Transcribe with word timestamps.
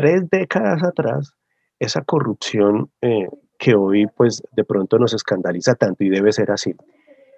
tres 0.00 0.30
décadas 0.30 0.82
atrás, 0.82 1.34
esa 1.78 2.00
corrupción 2.02 2.90
eh, 3.02 3.28
que 3.58 3.74
hoy 3.74 4.06
pues 4.06 4.42
de 4.52 4.64
pronto 4.64 4.98
nos 4.98 5.12
escandaliza 5.12 5.74
tanto 5.74 6.04
y 6.04 6.08
debe 6.08 6.32
ser 6.32 6.50
así, 6.50 6.74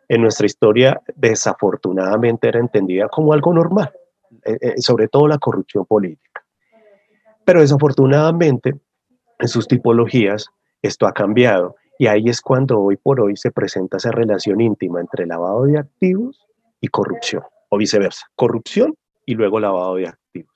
en 0.09 0.23
nuestra 0.23 0.47
historia 0.47 1.03
desafortunadamente 1.17 2.47
era 2.47 2.61
entendida 2.61 3.09
como 3.09 3.33
algo 3.33 3.53
normal, 3.53 3.93
eh, 4.45 4.59
eh, 4.61 4.75
sobre 4.77 5.09
todo 5.09 5.27
la 5.27 5.39
corrupción 5.39 5.85
política. 5.87 6.45
Pero 7.45 7.63
desafortunadamente 7.63 8.77
en 9.41 9.49
sus 9.49 9.67
tipologías 9.67 10.47
esto 10.83 11.09
ha 11.09 11.13
cambiado 11.13 11.75
y 11.99 12.07
ahí 12.07 12.29
es 12.29 12.41
cuando 12.41 12.79
hoy 12.79 12.97
por 12.97 13.21
hoy 13.21 13.37
se 13.37 13.51
presenta 13.51 13.97
esa 13.97 14.13
relación 14.13 14.61
íntima 14.61 15.01
entre 15.01 15.27
lavado 15.27 15.65
de 15.65 15.79
activos 15.79 16.47
y 16.81 16.87
corrupción, 16.87 17.43
o 17.71 17.77
viceversa, 17.77 18.27
corrupción 18.37 18.95
y 19.27 19.35
luego 19.35 19.59
lavado 19.59 19.97
de 19.97 20.07
activos. 20.07 20.52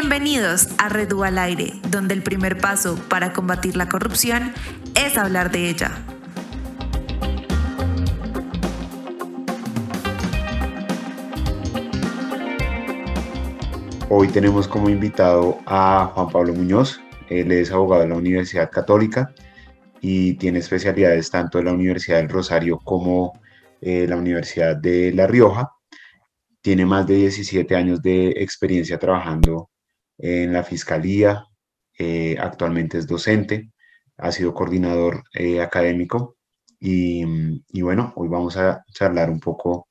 Bienvenidos 0.00 0.68
a 0.78 0.88
Redu 0.88 1.24
al 1.24 1.38
Aire, 1.38 1.72
donde 1.90 2.14
el 2.14 2.22
primer 2.22 2.58
paso 2.58 2.94
para 3.08 3.32
combatir 3.32 3.74
la 3.74 3.88
corrupción 3.88 4.52
es 4.94 5.18
hablar 5.18 5.50
de 5.50 5.68
ella. 5.68 5.90
Hoy 14.08 14.28
tenemos 14.28 14.68
como 14.68 14.88
invitado 14.88 15.58
a 15.66 16.12
Juan 16.14 16.28
Pablo 16.28 16.54
Muñoz. 16.54 17.00
Él 17.28 17.50
es 17.50 17.72
abogado 17.72 18.02
de 18.02 18.08
la 18.08 18.14
Universidad 18.14 18.70
Católica 18.70 19.34
y 20.00 20.34
tiene 20.34 20.60
especialidades 20.60 21.28
tanto 21.28 21.58
en 21.58 21.64
la 21.64 21.72
Universidad 21.72 22.18
del 22.18 22.28
Rosario 22.28 22.78
como 22.78 23.40
eh, 23.80 24.06
la 24.08 24.14
Universidad 24.14 24.76
de 24.76 25.10
La 25.12 25.26
Rioja. 25.26 25.72
Tiene 26.60 26.86
más 26.86 27.04
de 27.08 27.16
17 27.16 27.74
años 27.74 28.00
de 28.00 28.28
experiencia 28.36 28.96
trabajando 28.96 29.68
en 30.18 30.52
la 30.52 30.64
Fiscalía, 30.64 31.44
eh, 31.98 32.36
actualmente 32.38 32.98
es 32.98 33.06
docente, 33.06 33.72
ha 34.16 34.32
sido 34.32 34.52
coordinador 34.52 35.22
eh, 35.34 35.60
académico 35.60 36.36
y, 36.80 37.24
bueno, 37.82 38.12
hoy 38.16 38.28
vamos 38.28 38.56
a 38.56 38.84
charlar 38.92 39.30
un 39.30 39.40
poco 39.40 39.88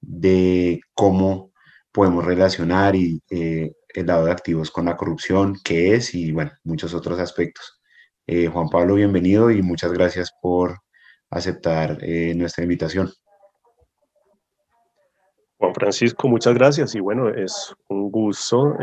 de 0.00 0.80
cómo 0.94 1.52
podemos 1.92 2.24
relacionar 2.24 2.96
y, 2.96 3.22
eh, 3.30 3.72
el 3.92 4.06
lado 4.06 4.26
de 4.26 4.32
activos 4.32 4.70
con 4.70 4.86
la 4.86 4.96
corrupción, 4.96 5.56
qué 5.64 5.94
es 5.94 6.14
y 6.14 6.30
bueno, 6.32 6.52
muchos 6.64 6.94
otros 6.94 7.18
aspectos. 7.18 7.76
Juan 8.52 8.68
Pablo, 8.68 8.94
bienvenido 8.94 9.50
y 9.50 9.60
muchas 9.60 9.92
gracias 9.92 10.32
por 10.40 10.78
aceptar 11.30 11.98
nuestra 12.36 12.62
invitación. 12.62 13.10
Juan 15.58 15.74
Francisco, 15.74 16.28
muchas 16.28 16.54
gracias 16.54 16.94
y 16.94 17.00
bueno, 17.00 17.28
es 17.28 17.74
un 17.88 18.08
gusto 18.08 18.76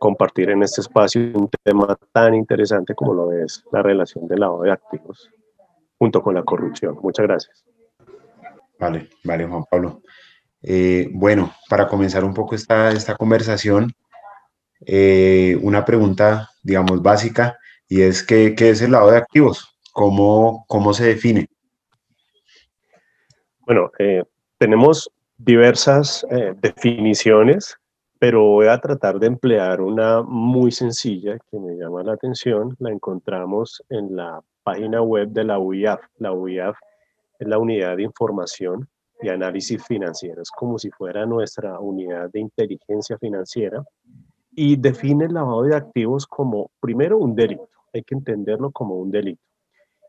compartir 0.00 0.50
en 0.50 0.62
este 0.62 0.80
espacio 0.80 1.20
un 1.34 1.48
tema 1.62 1.96
tan 2.12 2.34
interesante 2.34 2.94
como 2.94 3.12
lo 3.14 3.32
es 3.32 3.62
la 3.70 3.82
relación 3.82 4.26
del 4.26 4.40
lavado 4.40 4.62
de 4.62 4.72
activos 4.72 5.30
junto 5.98 6.22
con 6.22 6.34
la 6.34 6.42
corrupción. 6.42 6.98
Muchas 7.02 7.26
gracias. 7.26 7.64
Vale, 8.78 9.10
vale, 9.22 9.46
Juan 9.46 9.64
Pablo. 9.70 10.00
Eh, 10.62 11.10
bueno, 11.12 11.52
para 11.68 11.86
comenzar 11.86 12.24
un 12.24 12.32
poco 12.32 12.54
esta, 12.54 12.90
esta 12.92 13.14
conversación, 13.14 13.92
eh, 14.86 15.58
una 15.62 15.84
pregunta, 15.84 16.48
digamos, 16.62 17.02
básica, 17.02 17.58
y 17.86 18.00
es 18.00 18.22
¿qué, 18.22 18.54
qué 18.56 18.70
es 18.70 18.80
el 18.80 18.92
lavado 18.92 19.10
de 19.10 19.18
activos? 19.18 19.76
¿Cómo, 19.92 20.64
cómo 20.66 20.94
se 20.94 21.04
define? 21.04 21.46
Bueno, 23.66 23.90
eh, 23.98 24.24
tenemos 24.56 25.10
diversas 25.36 26.26
definiciones 26.60 27.79
pero 28.20 28.44
voy 28.44 28.66
a 28.66 28.78
tratar 28.78 29.18
de 29.18 29.28
emplear 29.28 29.80
una 29.80 30.22
muy 30.22 30.70
sencilla 30.72 31.38
que 31.50 31.58
me 31.58 31.74
llama 31.74 32.02
la 32.02 32.12
atención. 32.12 32.76
La 32.78 32.90
encontramos 32.90 33.82
en 33.88 34.14
la 34.14 34.42
página 34.62 35.00
web 35.00 35.30
de 35.30 35.42
la 35.42 35.58
UIAF. 35.58 36.02
La 36.18 36.30
UIAF 36.30 36.76
es 37.38 37.48
la 37.48 37.56
unidad 37.56 37.96
de 37.96 38.02
información 38.02 38.86
y 39.22 39.30
análisis 39.30 39.82
financiero. 39.86 40.42
Es 40.42 40.50
como 40.50 40.78
si 40.78 40.90
fuera 40.90 41.24
nuestra 41.24 41.80
unidad 41.80 42.28
de 42.30 42.40
inteligencia 42.40 43.16
financiera 43.16 43.82
y 44.50 44.76
define 44.76 45.24
el 45.24 45.32
lavado 45.32 45.62
de 45.62 45.74
activos 45.74 46.26
como, 46.26 46.70
primero, 46.78 47.16
un 47.16 47.34
delito. 47.34 47.70
Hay 47.94 48.02
que 48.02 48.14
entenderlo 48.14 48.70
como 48.70 48.96
un 48.96 49.10
delito. 49.10 49.42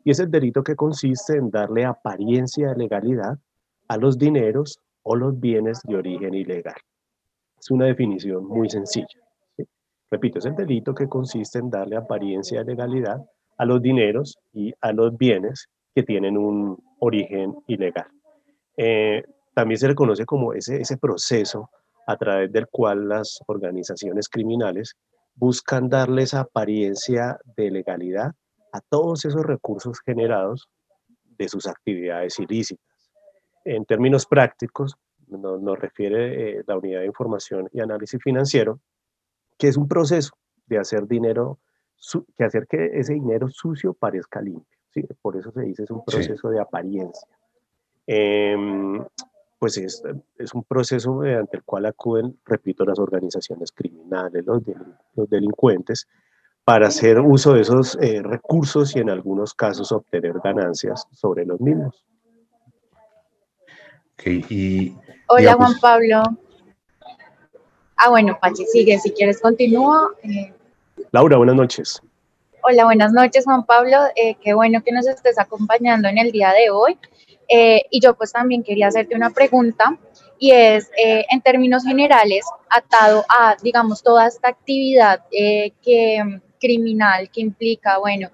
Y 0.04 0.10
es 0.10 0.18
el 0.18 0.30
delito 0.30 0.62
que 0.62 0.76
consiste 0.76 1.38
en 1.38 1.50
darle 1.50 1.86
apariencia 1.86 2.68
de 2.68 2.76
legalidad 2.76 3.38
a 3.88 3.96
los 3.96 4.18
dineros 4.18 4.80
o 5.02 5.16
los 5.16 5.40
bienes 5.40 5.80
de 5.84 5.96
origen 5.96 6.34
ilegal. 6.34 6.76
Es 7.62 7.70
una 7.70 7.86
definición 7.86 8.44
muy 8.44 8.68
sencilla. 8.68 9.06
Repito, 10.10 10.40
es 10.40 10.46
el 10.46 10.56
delito 10.56 10.92
que 10.92 11.08
consiste 11.08 11.60
en 11.60 11.70
darle 11.70 11.94
apariencia 11.94 12.64
de 12.64 12.72
legalidad 12.72 13.24
a 13.56 13.64
los 13.64 13.80
dineros 13.80 14.36
y 14.52 14.72
a 14.80 14.90
los 14.90 15.16
bienes 15.16 15.68
que 15.94 16.02
tienen 16.02 16.36
un 16.36 16.76
origen 16.98 17.54
ilegal. 17.68 18.08
Eh, 18.76 19.22
también 19.54 19.78
se 19.78 19.86
le 19.86 19.94
conoce 19.94 20.26
como 20.26 20.52
ese, 20.54 20.80
ese 20.80 20.96
proceso 20.96 21.70
a 22.08 22.16
través 22.16 22.50
del 22.50 22.66
cual 22.66 23.08
las 23.08 23.38
organizaciones 23.46 24.28
criminales 24.28 24.96
buscan 25.36 25.88
darle 25.88 26.22
esa 26.22 26.40
apariencia 26.40 27.38
de 27.56 27.70
legalidad 27.70 28.32
a 28.72 28.80
todos 28.80 29.24
esos 29.24 29.46
recursos 29.46 30.00
generados 30.04 30.68
de 31.38 31.48
sus 31.48 31.68
actividades 31.68 32.40
ilícitas. 32.40 32.84
En 33.64 33.84
términos 33.84 34.26
prácticos, 34.26 34.96
nos, 35.38 35.78
refiere 35.78 36.58
eh, 36.58 36.64
la 36.66 36.76
unidad 36.76 37.00
de 37.00 37.06
información 37.06 37.68
y 37.72 37.80
análisis 37.80 38.20
financiero, 38.22 38.80
que 39.58 39.68
es 39.68 39.76
un 39.76 39.88
proceso 39.88 40.32
de 40.66 40.78
hacer 40.78 41.06
dinero, 41.06 41.58
que 42.36 42.44
hacer 42.44 42.66
que 42.66 42.90
ese 42.94 43.14
dinero 43.14 43.48
sucio 43.48 43.94
parezca 43.94 44.40
limpio. 44.40 44.78
¿sí? 44.90 45.04
Por 45.20 45.36
eso 45.36 45.52
se 45.52 45.62
dice 45.62 45.84
es 45.84 45.90
un 45.90 46.04
proceso 46.04 46.48
de 46.50 46.60
apariencia. 46.60 47.28
Em, 48.06 49.04
pues 49.58 49.78
es, 49.78 50.02
es, 50.38 50.54
un 50.54 50.64
proceso 50.64 51.14
mediante 51.14 51.56
el 51.56 51.62
cual 51.62 51.86
acuden, 51.86 52.36
repito, 52.44 52.84
las 52.84 52.98
organizaciones 52.98 53.70
criminales, 53.70 54.44
los, 54.44 54.62
los 55.14 55.30
delincuentes, 55.30 56.08
para 56.64 56.88
hacer 56.88 57.20
uso 57.20 57.54
de 57.54 57.62
esos 57.62 57.96
eh, 58.00 58.22
recursos 58.22 58.94
y 58.94 59.00
en 59.00 59.10
algunos 59.10 59.54
casos 59.54 59.92
obtener 59.92 60.40
ganancias 60.42 61.06
sobre 61.12 61.44
los 61.44 61.60
mismos. 61.60 62.04
Y 64.30 64.94
Hola 65.34 65.54
Juan 65.54 65.80
Pablo. 65.80 66.22
Ah, 67.96 68.10
bueno, 68.10 68.36
Pachi, 68.38 68.66
sigue, 68.66 68.98
si 68.98 69.12
quieres 69.12 69.40
continúo. 69.40 70.10
Eh. 70.24 70.52
Laura, 71.10 71.38
buenas 71.38 71.54
noches. 71.54 72.02
Hola, 72.62 72.84
buenas 72.84 73.12
noches 73.12 73.46
Juan 73.46 73.64
Pablo. 73.64 73.96
Eh, 74.14 74.36
qué 74.42 74.52
bueno 74.52 74.82
que 74.84 74.92
nos 74.92 75.06
estés 75.06 75.38
acompañando 75.38 76.08
en 76.08 76.18
el 76.18 76.32
día 76.32 76.52
de 76.52 76.68
hoy. 76.68 76.98
Eh, 77.48 77.80
y 77.90 78.00
yo 78.00 78.14
pues 78.14 78.32
también 78.32 78.62
quería 78.62 78.88
hacerte 78.88 79.16
una 79.16 79.30
pregunta 79.30 79.98
y 80.38 80.50
es 80.50 80.90
en 80.96 81.40
términos 81.40 81.84
generales 81.84 82.44
atado 82.68 83.24
a, 83.28 83.56
digamos, 83.62 84.02
toda 84.02 84.26
esta 84.26 84.48
actividad 84.48 85.24
que, 85.30 85.72
criminal 86.60 87.30
que 87.30 87.40
implica, 87.40 87.98
bueno, 87.98 88.28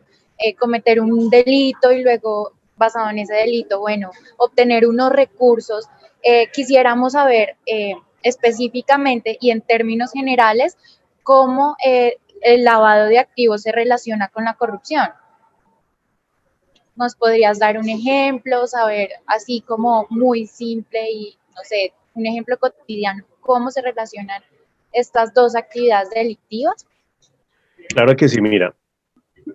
cometer 0.58 1.00
un 1.00 1.30
delito 1.30 1.92
y 1.92 2.02
luego 2.02 2.54
basado 2.78 3.10
en 3.10 3.18
ese 3.18 3.34
delito, 3.34 3.80
bueno, 3.80 4.10
obtener 4.36 4.86
unos 4.86 5.10
recursos 5.10 5.88
eh, 6.22 6.50
quisiéramos 6.52 7.12
saber 7.12 7.56
eh, 7.66 7.94
específicamente 8.22 9.38
y 9.40 9.50
en 9.50 9.60
términos 9.60 10.12
generales 10.12 10.76
cómo 11.22 11.76
eh, 11.84 12.16
el 12.42 12.64
lavado 12.64 13.06
de 13.06 13.18
activos 13.18 13.62
se 13.62 13.72
relaciona 13.72 14.28
con 14.28 14.44
la 14.44 14.54
corrupción. 14.54 15.08
¿Nos 16.96 17.14
podrías 17.14 17.60
dar 17.60 17.78
un 17.78 17.88
ejemplo, 17.88 18.66
saber 18.66 19.10
así 19.26 19.60
como 19.60 20.06
muy 20.10 20.46
simple 20.46 21.10
y, 21.10 21.38
no 21.54 21.62
sé, 21.62 21.92
un 22.14 22.26
ejemplo 22.26 22.58
cotidiano, 22.58 23.24
cómo 23.40 23.70
se 23.70 23.82
relacionan 23.82 24.42
estas 24.92 25.32
dos 25.32 25.54
actividades 25.54 26.10
delictivas? 26.10 26.86
Claro 27.90 28.16
que 28.16 28.28
sí, 28.28 28.40
mira, 28.40 28.74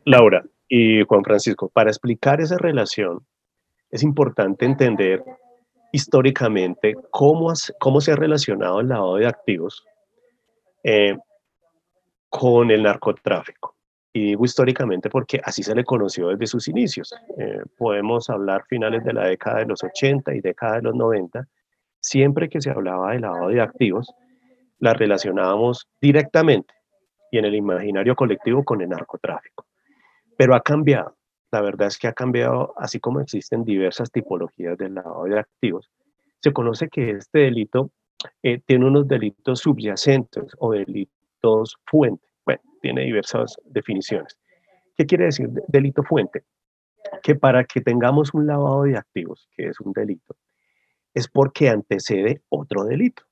Laura 0.05 0.43
y 0.75 1.03
Juan 1.03 1.23
Francisco, 1.23 1.69
para 1.69 1.91
explicar 1.91 2.41
esa 2.41 2.57
relación 2.57 3.23
es 3.91 4.01
importante 4.01 4.65
entender 4.65 5.23
históricamente 5.91 6.95
cómo, 7.11 7.53
cómo 7.79 8.01
se 8.01 8.11
ha 8.11 8.15
relacionado 8.15 8.79
el 8.79 8.87
lavado 8.87 9.17
de 9.17 9.27
activos 9.27 9.85
eh, 10.83 11.15
con 12.27 12.71
el 12.71 12.81
narcotráfico. 12.81 13.75
Y 14.11 14.29
digo 14.29 14.45
históricamente 14.45 15.11
porque 15.11 15.39
así 15.43 15.61
se 15.61 15.75
le 15.75 15.83
conoció 15.83 16.29
desde 16.29 16.47
sus 16.47 16.67
inicios. 16.67 17.13
Eh, 17.37 17.61
podemos 17.77 18.31
hablar 18.31 18.63
finales 18.67 19.03
de 19.03 19.13
la 19.13 19.27
década 19.27 19.59
de 19.59 19.67
los 19.67 19.83
80 19.83 20.33
y 20.33 20.41
década 20.41 20.77
de 20.77 20.81
los 20.81 20.95
90. 20.95 21.45
Siempre 21.99 22.49
que 22.49 22.61
se 22.61 22.71
hablaba 22.71 23.11
de 23.11 23.19
lavado 23.19 23.49
de 23.49 23.61
activos, 23.61 24.11
la 24.79 24.95
relacionábamos 24.95 25.87
directamente 26.01 26.73
y 27.29 27.37
en 27.37 27.45
el 27.45 27.53
imaginario 27.53 28.15
colectivo 28.15 28.63
con 28.63 28.81
el 28.81 28.89
narcotráfico. 28.89 29.67
Pero 30.37 30.55
ha 30.55 30.61
cambiado. 30.61 31.15
la 31.51 31.61
verdad 31.61 31.87
es 31.87 31.99
que 31.99 32.07
ha 32.07 32.13
cambiado, 32.13 32.73
así 32.77 32.99
como 32.99 33.19
existen 33.19 33.63
diversas 33.63 34.11
tipologías 34.11 34.75
de 34.77 34.89
lavado 34.89 35.25
de 35.25 35.37
activos, 35.37 35.91
se 36.41 36.51
conoce 36.51 36.89
que 36.89 37.11
este 37.11 37.39
delito 37.39 37.91
eh, 38.41 38.59
tiene 38.65 38.87
unos 38.87 39.07
delitos 39.07 39.59
subyacentes 39.59 40.51
o 40.57 40.71
delitos 40.71 41.77
fuente. 41.85 42.25
Bueno, 42.45 42.61
tiene 42.81 43.03
diversas 43.03 43.55
definiciones. 43.65 44.37
¿Qué 44.97 45.05
quiere 45.05 45.25
decir 45.25 45.49
delito 45.67 46.03
fuente? 46.03 46.43
Que 47.21 47.35
para 47.35 47.63
que 47.65 47.81
tengamos 47.81 48.33
un 48.33 48.47
lavado 48.47 48.83
de 48.83 48.97
activos, 48.97 49.47
que 49.55 49.67
es 49.67 49.79
un 49.79 49.93
delito, 49.93 50.35
es 51.13 51.27
porque 51.27 51.69
antecede 51.69 52.41
otro 52.49 52.83
delito. 52.85 53.23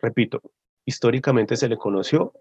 Repito, 0.00 0.42
históricamente 0.84 1.56
se 1.56 1.68
le 1.68 1.76
conoció, 1.76 2.32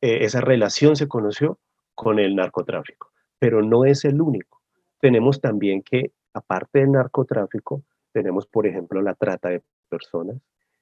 eh, 0.00 0.24
esa 0.24 0.40
relación 0.40 0.96
se 0.96 1.08
conoció 1.08 1.58
con 2.00 2.18
el 2.18 2.34
narcotráfico, 2.34 3.10
pero 3.38 3.60
no 3.60 3.84
es 3.84 4.06
el 4.06 4.22
único. 4.22 4.62
Tenemos 5.02 5.38
también 5.38 5.82
que, 5.82 6.12
aparte 6.32 6.78
del 6.78 6.92
narcotráfico, 6.92 7.82
tenemos, 8.10 8.46
por 8.46 8.66
ejemplo, 8.66 9.02
la 9.02 9.12
trata 9.12 9.50
de 9.50 9.62
personas, 9.90 10.38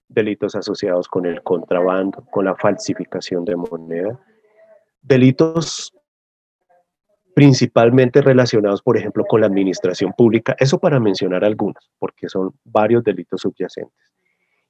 delitos 0.06 0.55
asociados 0.55 1.09
con 1.09 1.26
el 1.26 1.43
contrabando, 1.43 2.25
con 2.31 2.44
la 2.44 2.55
falsificación 2.55 3.44
de 3.44 3.56
moneda, 3.56 4.20
delitos 5.03 5.93
principalmente 7.35 8.23
relacionados, 8.23 8.81
por 8.81 8.97
ejemplo, 8.97 9.25
con 9.25 9.41
la 9.41 9.49
administración 9.49 10.12
pública, 10.17 10.55
eso 10.61 10.79
para 10.79 11.00
mencionar 11.00 11.44
algunos, 11.44 11.91
porque 11.99 12.29
son 12.29 12.55
varios 12.62 13.03
delitos 13.03 13.41
subyacentes. 13.41 14.12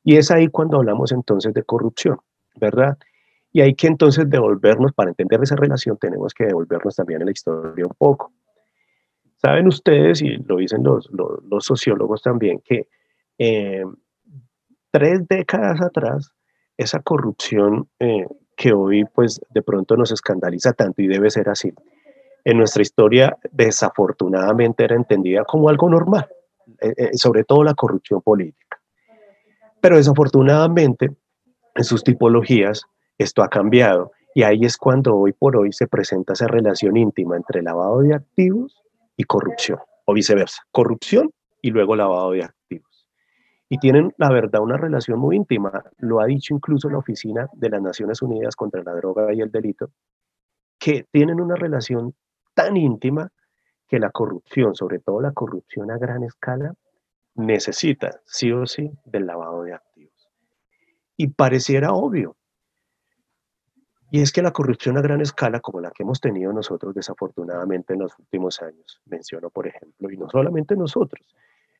Y 0.03 0.17
es 0.17 0.31
ahí 0.31 0.49
cuando 0.49 0.79
hablamos 0.79 1.13
entonces 1.13 1.53
de 1.53 1.63
corrupción, 1.63 2.19
¿verdad? 2.57 2.97
Y 3.53 3.61
hay 3.61 3.75
que 3.75 3.87
entonces 3.87 4.29
devolvernos, 4.29 4.93
para 4.93 5.11
entender 5.11 5.41
esa 5.43 5.57
relación, 5.57 5.97
tenemos 5.97 6.35
que 6.35 6.47
devolvernos 6.47 6.97
también 6.97 7.23
en 7.23 7.27
la 7.27 7.33
historia 7.33 7.85
un 7.87 7.95
poco. 7.97 8.33
Saben 9.37 9.67
ustedes, 9.69 10.21
y 10.23 10.37
lo 10.37 10.57
dicen 10.57 10.83
los, 10.83 11.09
sociólogos 11.65 12.23
también, 12.23 12.61
que 12.65 12.89
eh, 13.39 13.85
tres 14.91 15.27
décadas 15.29 15.81
atrás, 15.81 16.33
esa 16.77 17.01
corrupción 17.01 17.89
eh, 17.99 18.27
que 18.57 18.73
hoy 18.73 19.05
pues 19.05 19.41
de 19.51 19.63
pronto 19.63 19.97
nos 19.97 20.11
escandaliza 20.11 20.73
tanto 20.73 21.01
y 21.01 21.07
debe 21.07 21.31
ser 21.31 21.49
así, 21.49 21.73
en 22.45 22.59
nuestra 22.59 22.83
historia 22.83 23.37
desafortunadamente 23.53 24.85
era 24.85 24.97
entendida 24.97 25.45
como 25.45 25.69
algo 25.69 25.89
normal, 25.89 26.29
eh, 26.81 26.95
eh, 26.97 27.11
sobre 27.15 27.45
todo 27.45 27.63
la 27.63 27.75
corrupción 27.75 28.21
política. 28.21 28.81
Pero 29.81 29.97
desafortunadamente 29.97 31.11
en 31.75 31.85
sus 31.85 32.03
tipologías 32.03 32.85
esto 33.19 33.43
ha 33.43 33.49
cambiado 33.49 34.13
y 34.35 34.45
ahí 34.45 34.65
es 34.65 34.77
cuando 34.77 35.17
hoy 35.17 35.33
por 35.33 35.57
hoy 35.57 35.73
se 35.73 35.87
presenta 35.87 36.35
esa 36.35 36.47
relación 36.47 36.97
íntima 36.97 37.37
entre 37.37 37.63
lavado 37.63 38.01
de 38.01 38.15
activos 38.15 38.83
y 39.17 39.25
corrupción, 39.25 39.81
o 40.05 40.15
viceversa, 40.15 40.63
corrupción 40.71 41.31
y 41.61 41.71
luego 41.71 41.97
lavado 41.97 42.31
de 42.31 42.45
activos. 42.45 43.09
Y 43.69 43.79
tienen, 43.79 44.15
la 44.17 44.31
verdad, 44.31 44.63
una 44.63 44.77
relación 44.77 45.19
muy 45.19 45.37
íntima, 45.37 45.85
lo 45.99 46.21
ha 46.21 46.27
dicho 46.27 46.55
incluso 46.55 46.89
la 46.89 46.99
Oficina 46.99 47.49
de 47.53 47.69
las 47.69 47.83
Naciones 47.83 48.23
Unidas 48.23 48.57
contra 48.57 48.83
la 48.83 48.95
Droga 48.95 49.35
y 49.35 49.41
el 49.41 49.51
Delito, 49.51 49.91
que 50.79 51.05
tienen 51.11 51.41
una 51.41 51.57
relación 51.57 52.15
tan 52.55 52.77
íntima 52.77 53.31
que 53.89 53.99
la 53.99 54.11
corrupción, 54.11 54.75
sobre 54.75 55.01
todo 55.01 55.21
la 55.21 55.33
corrupción 55.33 55.91
a 55.91 55.99
gran 55.99 56.23
escala, 56.23 56.75
necesita 57.35 58.21
sí 58.25 58.53
o 58.53 58.67
sí 58.67 58.91
del 59.05 59.27
lavado 59.27 59.65
de 59.65 59.75
activos. 59.75 60.31
Y 61.17 61.29
pareciera 61.29 61.93
obvio. 61.93 62.37
Y 64.11 64.23
es 64.23 64.33
que 64.33 64.41
la 64.41 64.53
corrupción 64.53 64.97
a 64.97 65.03
gran 65.03 65.21
escala, 65.21 65.61
como 65.61 65.81
la 65.81 65.91
que 65.91 66.03
hemos 66.03 66.21
tenido 66.21 66.53
nosotros 66.53 66.95
desafortunadamente 66.95 67.93
en 67.93 68.01
los 68.01 68.19
últimos 68.19 68.63
años, 68.63 69.03
menciono 69.05 69.51
por 69.51 69.67
ejemplo, 69.67 70.11
y 70.11 70.17
no 70.17 70.31
solamente 70.31 70.77
nosotros, 70.77 71.23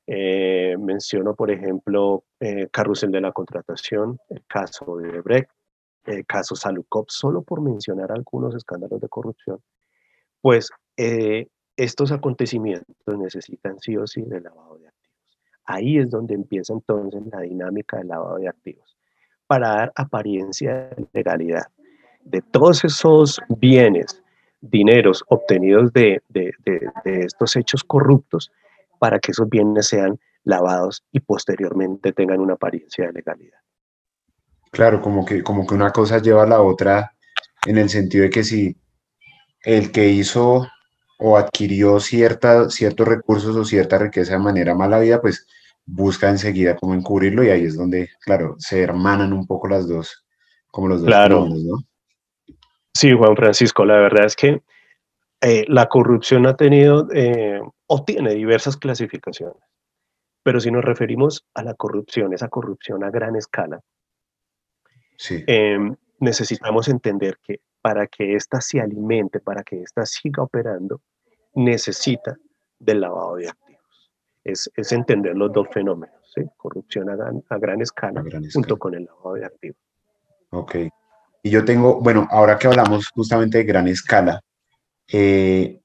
eh, 0.07 0.77
menciono 0.79 1.35
por 1.35 1.51
ejemplo 1.51 2.25
eh, 2.41 2.69
Carrusel 2.71 3.11
de 3.11 3.23
la 3.23 3.33
Contratación, 3.33 4.19
el 4.29 4.45
caso 4.47 4.97
de 4.99 5.23
Brecht, 5.23 5.51
el 6.05 6.27
caso 6.27 6.55
Salucop, 6.55 7.09
solo 7.09 7.43
por 7.43 7.63
mencionar 7.63 8.13
algunos 8.13 8.55
escándalos 8.55 9.01
de 9.01 9.09
corrupción, 9.09 9.63
pues 10.43 10.71
eh, 10.99 11.49
estos 11.77 12.13
acontecimientos 12.13 13.19
necesitan 13.19 13.79
sí 13.81 13.97
o 13.97 14.07
sí 14.07 14.23
de 14.23 14.41
lavado 14.41 14.77
de 14.79 14.89
activos. 14.89 15.39
Ahí 15.65 15.99
es 15.99 16.11
donde 16.11 16.35
empieza 16.35 16.75
entonces 16.75 17.23
la 17.33 17.41
dinámica 17.41 17.97
del 17.99 18.09
lavado 18.09 18.37
de 18.37 18.49
activos, 18.49 18.99
para 19.47 19.69
dar 19.69 19.93
apariencia 19.95 20.91
de 20.91 21.07
legalidad 21.13 21.69
de 22.31 22.43
todos 22.43 22.85
esos 22.85 23.41
bienes, 23.49 24.23
dineros 24.61 25.25
obtenidos 25.29 25.93
de, 25.93 26.23
de, 26.29 26.53
estos 27.05 27.57
hechos 27.57 27.85
corruptos, 27.85 28.51
para 28.99 29.19
que 29.19 29.33
esos 29.33 29.49
bienes 29.49 29.87
sean 29.87 30.19
lavados 30.45 31.05
y 31.13 31.21
posteriormente 31.21 32.13
tengan 32.13 32.41
una 32.41 32.55
apariencia 32.55 33.07
de 33.07 33.13
legalidad. 33.13 33.59
Claro, 34.71 35.01
como 35.01 35.25
que, 35.25 35.43
como 35.43 35.67
que 35.67 35.75
una 35.75 35.91
cosa 35.91 36.19
lleva 36.19 36.43
a 36.43 36.47
la 36.47 36.61
otra 36.61 37.15
en 37.67 37.79
el 37.79 37.89
sentido 37.89 38.25
de 38.25 38.31
que 38.31 38.45
si 38.45 38.77
el 39.63 39.93
que 39.93 40.09
hizo 40.09 40.67
o 41.19 41.37
adquirió 41.37 42.01
cierta, 42.01 42.71
ciertos 42.71 43.09
recursos 43.09 43.57
o 43.57 43.65
cierta 43.65 43.99
riqueza 43.99 44.33
de 44.33 44.39
manera 44.39 44.75
mala 44.75 44.99
vida, 44.99 45.21
pues 45.21 45.47
busca 45.85 46.29
enseguida 46.29 46.77
cómo 46.77 46.95
encubrirlo 46.95 47.43
y 47.45 47.51
ahí 47.51 47.65
es 47.65 47.77
donde, 47.77 48.11
claro, 48.21 48.57
se 48.59 48.83
hermanan 48.83 49.33
un 49.33 49.47
poco 49.47 49.69
las 49.69 49.89
dos, 49.89 50.25
como 50.71 50.89
los 50.89 51.01
dos 51.01 51.07
claro. 51.09 51.49
¿no? 51.49 51.79
Sí, 52.99 53.13
Juan 53.13 53.37
Francisco, 53.37 53.85
la 53.85 53.97
verdad 53.97 54.25
es 54.25 54.35
que 54.35 54.61
eh, 55.41 55.65
la 55.69 55.87
corrupción 55.87 56.47
ha 56.49 56.57
tenido 56.57 57.07
eh, 57.15 57.61
o 57.87 58.05
tiene 58.05 58.35
diversas 58.35 58.77
clasificaciones, 58.77 59.63
pero 60.43 60.59
si 60.59 60.73
nos 60.73 60.85
referimos 60.85 61.47
a 61.55 61.63
la 61.63 61.75
corrupción, 61.75 62.33
esa 62.33 62.49
corrupción 62.49 63.05
a 63.05 63.11
gran 63.11 63.37
escala, 63.37 63.81
em, 65.47 65.95
necesitamos 66.19 66.89
entender 66.89 67.39
que 67.41 67.61
para 67.81 68.09
que 68.09 68.35
ésta 68.35 68.61
se 68.61 68.81
alimente, 68.81 69.39
para 69.39 69.63
que 69.63 69.81
ésta 69.81 70.05
siga 70.05 70.43
operando, 70.43 71.01
necesita 71.55 72.37
del 72.81 73.03
lavado 73.03 73.37
de 73.37 73.49
activos. 73.49 74.11
Es, 74.43 74.69
entender 74.91 75.37
los 75.37 75.53
dos 75.53 75.69
fenómenos, 75.71 76.35
corrupción 76.57 77.11
a 77.11 77.59
gran, 77.59 77.81
escala 77.81 78.25
junto 78.53 78.77
con 78.77 78.97
el 78.97 79.05
lavado 79.05 79.35
de 79.35 79.45
activos. 79.45 79.79
Ok. 80.51 80.75
Y 81.43 81.51
yo 81.51 81.65
tengo, 81.65 82.01
bueno, 82.01 82.27
ahora 82.31 82.59
que 82.59 82.67
hablamos 82.67 83.09
justamente 83.09 83.59
de 83.59 83.65
gran 83.65 83.89
escala, 83.89 84.41
eh, 85.09 85.81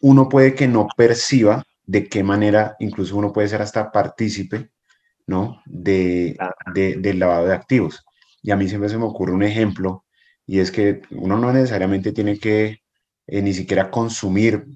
uno 0.00 0.28
puede 0.28 0.54
que 0.54 0.68
no 0.68 0.86
perciba 0.96 1.64
de 1.86 2.08
qué 2.08 2.22
manera, 2.22 2.76
incluso 2.78 3.16
uno 3.16 3.32
puede 3.32 3.48
ser 3.48 3.62
hasta 3.62 3.90
partícipe, 3.92 4.70
¿no? 5.26 5.62
De, 5.66 6.36
del 6.74 7.18
lavado 7.18 7.46
de 7.46 7.54
activos. 7.54 8.04
Y 8.42 8.50
a 8.50 8.56
mí 8.56 8.68
siempre 8.68 8.90
se 8.90 8.98
me 8.98 9.04
ocurre 9.04 9.32
un 9.32 9.42
ejemplo 9.42 10.04
y 10.46 10.58
es 10.58 10.70
que 10.70 11.02
uno 11.10 11.38
no 11.38 11.52
necesariamente 11.52 12.12
tiene 12.12 12.38
que 12.38 12.82
eh, 13.26 13.42
ni 13.42 13.54
siquiera 13.54 13.90
consumir, 13.90 14.66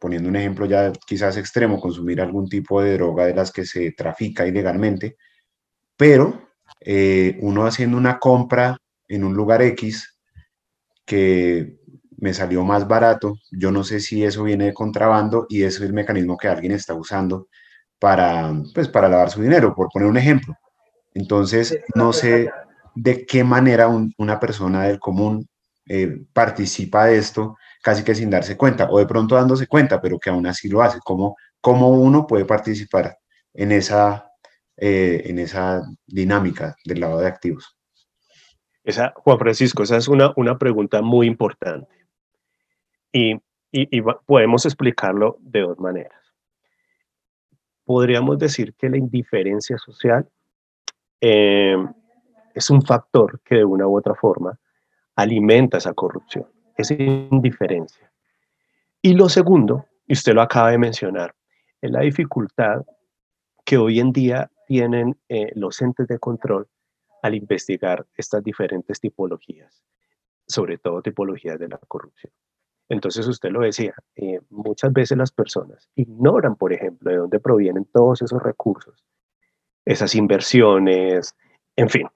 poniendo 0.00 0.28
un 0.28 0.36
ejemplo 0.36 0.66
ya 0.66 0.92
quizás 1.06 1.36
extremo, 1.36 1.80
consumir 1.80 2.20
algún 2.20 2.48
tipo 2.48 2.80
de 2.80 2.94
droga 2.94 3.26
de 3.26 3.34
las 3.34 3.52
que 3.52 3.66
se 3.66 3.92
trafica 3.92 4.46
ilegalmente, 4.46 5.16
pero 5.96 6.48
eh, 6.80 7.38
uno 7.42 7.66
haciendo 7.66 7.96
una 7.98 8.18
compra 8.18 8.78
en 9.08 9.24
un 9.24 9.34
lugar 9.34 9.62
X 9.62 10.18
que 11.04 11.78
me 12.18 12.34
salió 12.34 12.64
más 12.64 12.86
barato, 12.86 13.36
yo 13.50 13.70
no 13.70 13.84
sé 13.84 14.00
si 14.00 14.24
eso 14.24 14.42
viene 14.42 14.66
de 14.66 14.74
contrabando 14.74 15.46
y 15.48 15.62
eso 15.62 15.82
es 15.82 15.88
el 15.88 15.94
mecanismo 15.94 16.36
que 16.36 16.48
alguien 16.48 16.72
está 16.72 16.94
usando 16.94 17.48
para, 17.98 18.52
pues, 18.74 18.88
para 18.88 19.08
lavar 19.08 19.30
su 19.30 19.40
dinero, 19.40 19.74
por 19.74 19.88
poner 19.92 20.08
un 20.08 20.16
ejemplo. 20.16 20.54
Entonces, 21.14 21.80
no 21.94 22.12
sé 22.12 22.50
de 22.94 23.24
qué 23.26 23.44
manera 23.44 23.88
una 24.18 24.40
persona 24.40 24.84
del 24.84 24.98
común 24.98 25.48
eh, 25.88 26.20
participa 26.32 27.06
de 27.06 27.18
esto 27.18 27.56
casi 27.82 28.04
que 28.04 28.14
sin 28.14 28.28
darse 28.28 28.56
cuenta, 28.56 28.88
o 28.90 28.98
de 28.98 29.06
pronto 29.06 29.34
dándose 29.36 29.66
cuenta, 29.66 30.00
pero 30.00 30.18
que 30.18 30.30
aún 30.30 30.46
así 30.46 30.68
lo 30.68 30.82
hace. 30.82 30.98
¿Cómo, 31.04 31.36
cómo 31.60 31.88
uno 31.90 32.26
puede 32.26 32.44
participar 32.44 33.16
en 33.54 33.72
esa, 33.72 34.30
eh, 34.76 35.22
en 35.26 35.38
esa 35.38 35.82
dinámica 36.06 36.76
del 36.84 37.00
lavado 37.00 37.20
de 37.20 37.28
activos? 37.28 37.77
Juan 39.16 39.38
Francisco, 39.38 39.82
esa 39.82 39.96
es 39.96 40.08
una, 40.08 40.32
una 40.36 40.58
pregunta 40.58 41.02
muy 41.02 41.26
importante. 41.26 41.94
Y, 43.12 43.36
y, 43.70 44.00
podemos 44.00 44.64
explicarlo 44.64 45.36
de 45.40 45.60
dos 45.60 45.78
maneras. 45.78 46.18
Podríamos 47.84 48.38
decir 48.38 48.74
que 48.74 48.88
la 48.88 48.96
indiferencia 48.96 49.78
social 49.78 50.28
eh, 51.20 51.76
es 52.54 52.70
un 52.70 52.82
factor 52.82 53.40
que 53.44 53.56
de 53.56 53.64
una 53.64 53.86
u 53.86 53.96
otra 53.96 54.14
forma 54.14 54.58
alimenta 55.16 55.78
esa 55.78 55.92
corrupción, 55.92 56.46
esa 56.76 56.94
indiferencia. 56.94 58.10
Y 59.02 59.14
lo 59.14 59.28
segundo, 59.28 59.86
y 60.06 60.12
usted 60.14 60.34
lo 60.34 60.42
acaba 60.42 60.70
de 60.70 60.78
mencionar, 60.78 61.34
es 61.80 61.90
la 61.90 62.00
dificultad 62.00 62.84
que 63.64 63.76
hoy 63.78 64.00
en 64.00 64.12
día 64.12 64.50
tienen 64.66 65.18
eh, 65.28 65.50
los 65.54 65.80
entes 65.80 66.08
de 66.08 66.18
control 66.18 66.68
al 67.28 67.34
investigar 67.34 68.06
estas 68.16 68.42
diferentes 68.42 69.00
tipologías, 69.00 69.82
sobre 70.46 70.78
todo 70.78 71.02
tipologías 71.02 71.58
de 71.58 71.68
la 71.68 71.78
corrupción. 71.78 72.32
Entonces 72.88 73.26
usted 73.26 73.50
lo 73.50 73.60
decía, 73.60 73.94
eh, 74.16 74.40
muchas 74.48 74.92
veces 74.92 75.18
las 75.18 75.30
personas 75.30 75.90
ignoran, 75.94 76.56
por 76.56 76.72
ejemplo, 76.72 77.10
de 77.10 77.18
dónde 77.18 77.38
provienen 77.38 77.84
todos 77.84 78.22
esos 78.22 78.42
recursos, 78.42 79.04
esas 79.84 80.14
inversiones, 80.14 81.36
en 81.76 81.88
fin. 81.90 82.08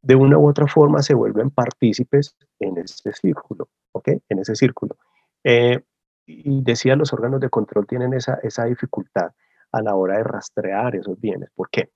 De 0.00 0.14
una 0.14 0.38
u 0.38 0.48
otra 0.48 0.66
forma 0.66 1.02
se 1.02 1.14
vuelven 1.14 1.50
partícipes 1.50 2.34
en 2.58 2.78
ese 2.78 3.12
círculo, 3.12 3.68
¿ok? 3.92 4.08
En 4.28 4.38
ese 4.38 4.56
círculo. 4.56 4.96
Eh, 5.44 5.80
y 6.26 6.62
decía, 6.62 6.96
los 6.96 7.12
órganos 7.12 7.40
de 7.40 7.50
control 7.50 7.86
tienen 7.86 8.14
esa, 8.14 8.38
esa 8.42 8.64
dificultad 8.64 9.32
a 9.72 9.82
la 9.82 9.94
hora 9.94 10.16
de 10.16 10.24
rastrear 10.24 10.96
esos 10.96 11.20
bienes. 11.20 11.50
¿Por 11.54 11.68
qué? 11.68 11.90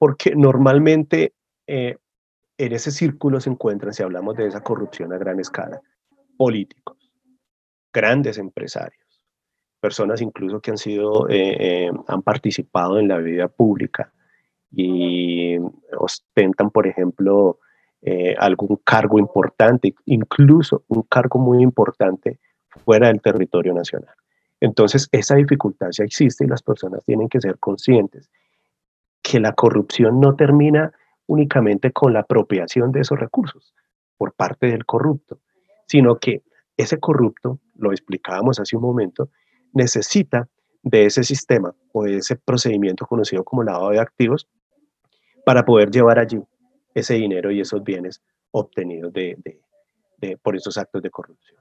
Porque 0.00 0.32
normalmente 0.34 1.34
eh, 1.66 1.98
en 2.56 2.72
ese 2.72 2.90
círculo 2.90 3.38
se 3.38 3.50
encuentran, 3.50 3.92
si 3.92 4.02
hablamos 4.02 4.34
de 4.34 4.46
esa 4.46 4.62
corrupción 4.62 5.12
a 5.12 5.18
gran 5.18 5.38
escala, 5.38 5.78
políticos, 6.38 6.96
grandes 7.92 8.38
empresarios, 8.38 9.26
personas 9.78 10.22
incluso 10.22 10.60
que 10.60 10.70
han 10.70 10.78
sido, 10.78 11.28
eh, 11.28 11.56
eh, 11.60 11.90
han 12.08 12.22
participado 12.22 12.98
en 12.98 13.08
la 13.08 13.18
vida 13.18 13.48
pública 13.48 14.10
y 14.72 15.58
ostentan, 15.98 16.70
por 16.70 16.86
ejemplo, 16.86 17.58
algún 18.38 18.80
cargo 18.82 19.18
importante, 19.18 19.94
incluso 20.06 20.84
un 20.88 21.02
cargo 21.02 21.38
muy 21.38 21.62
importante 21.62 22.38
fuera 22.70 23.08
del 23.08 23.20
territorio 23.20 23.74
nacional. 23.74 24.14
Entonces, 24.60 25.10
esa 25.12 25.34
dificultad 25.34 25.88
ya 25.90 26.04
existe 26.04 26.46
y 26.46 26.48
las 26.48 26.62
personas 26.62 27.04
tienen 27.04 27.28
que 27.28 27.42
ser 27.42 27.58
conscientes 27.58 28.30
que 29.22 29.40
la 29.40 29.52
corrupción 29.52 30.20
no 30.20 30.36
termina 30.36 30.92
únicamente 31.26 31.92
con 31.92 32.12
la 32.12 32.20
apropiación 32.20 32.92
de 32.92 33.00
esos 33.00 33.18
recursos 33.18 33.74
por 34.16 34.32
parte 34.34 34.66
del 34.66 34.84
corrupto, 34.84 35.40
sino 35.86 36.18
que 36.18 36.42
ese 36.76 36.98
corrupto, 36.98 37.60
lo 37.76 37.92
explicábamos 37.92 38.58
hace 38.58 38.76
un 38.76 38.82
momento, 38.82 39.30
necesita 39.72 40.48
de 40.82 41.06
ese 41.06 41.22
sistema 41.24 41.74
o 41.92 42.04
de 42.04 42.16
ese 42.16 42.36
procedimiento 42.36 43.06
conocido 43.06 43.44
como 43.44 43.62
lavado 43.62 43.90
de 43.90 44.00
activos 44.00 44.48
para 45.44 45.64
poder 45.64 45.90
llevar 45.90 46.18
allí 46.18 46.42
ese 46.94 47.14
dinero 47.14 47.50
y 47.50 47.60
esos 47.60 47.82
bienes 47.82 48.22
obtenidos 48.50 49.12
de, 49.12 49.58
por 50.42 50.56
esos 50.56 50.76
actos 50.78 51.02
de 51.02 51.10
corrupción. 51.10 51.59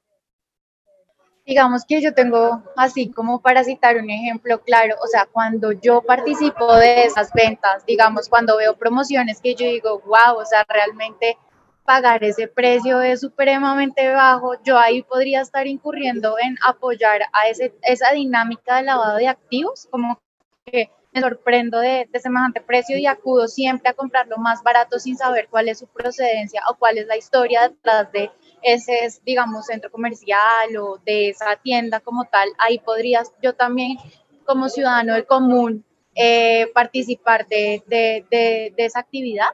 Digamos 1.50 1.84
que 1.84 2.00
yo 2.00 2.13
tengo 2.13 2.62
así 2.77 3.10
como 3.10 3.41
para 3.41 3.63
citar 3.63 3.98
un 3.98 4.08
ejemplo 4.12 4.62
claro, 4.62 4.94
o 5.03 5.08
sea, 5.08 5.25
cuando 5.25 5.72
yo 5.72 6.03
participo 6.03 6.75
de 6.75 7.06
esas 7.06 7.34
ventas, 7.34 7.84
digamos, 7.88 8.29
cuando 8.29 8.56
veo 8.58 8.77
promociones 8.77 9.41
que 9.41 9.56
yo 9.56 9.65
digo, 9.65 10.00
wow, 10.06 10.38
o 10.38 10.46
sea, 10.46 10.63
realmente 10.70 11.39
pagar 11.86 12.24
ese 12.24 12.48
precio 12.48 13.01
es 13.01 13.22
supremamente 13.22 14.13
bajo, 14.13 14.62
yo 14.63 14.77
ahí 14.77 15.01
podría 15.01 15.41
estar 15.41 15.65
incurriendo 15.65 16.36
en 16.39 16.56
apoyar 16.63 17.22
a 17.34 17.48
ese, 17.50 17.74
esa 17.82 18.12
dinámica 18.12 18.75
de 18.75 18.84
lavado 18.84 19.18
de 19.18 19.27
activos, 19.27 19.88
como 19.89 20.22
que 20.68 20.91
me 21.13 21.22
sorprendo 21.22 21.79
de, 21.79 22.08
de, 22.12 22.20
semejante 22.20 22.62
precio 22.62 22.96
y 22.96 23.08
acudo 23.08 23.48
siempre 23.48 23.89
a 23.89 23.96
comprarlo 23.96 24.38
más 24.38 24.62
barato 24.62 25.00
sin 25.00 25.18
saber 25.18 25.48
cuál 25.50 25.68
es 25.68 25.79
su 25.79 25.88
procedencia 25.88 26.62
o 26.70 26.75
cuál 26.75 27.00
es 27.00 27.08
la 27.08 27.18
historia 27.18 27.70
detrás 27.70 28.12
de 28.12 28.29
ese, 28.63 29.07
digamos, 29.25 29.65
centro 29.65 29.91
comercial 29.91 30.75
o 30.77 30.97
de 31.05 31.29
esa 31.29 31.55
tienda 31.57 31.99
como 31.99 32.25
tal. 32.25 32.49
Ahí 32.57 32.79
podrías 32.79 33.31
yo 33.41 33.53
también, 33.53 33.97
como 34.45 34.69
ciudadano 34.69 35.13
del 35.13 35.25
común, 35.25 35.85
eh, 36.15 36.69
participar 36.73 37.47
de, 37.47 37.83
de, 37.87 38.25
de, 38.29 38.73
de 38.75 38.85
esa 38.85 38.99
actividad. 38.99 39.47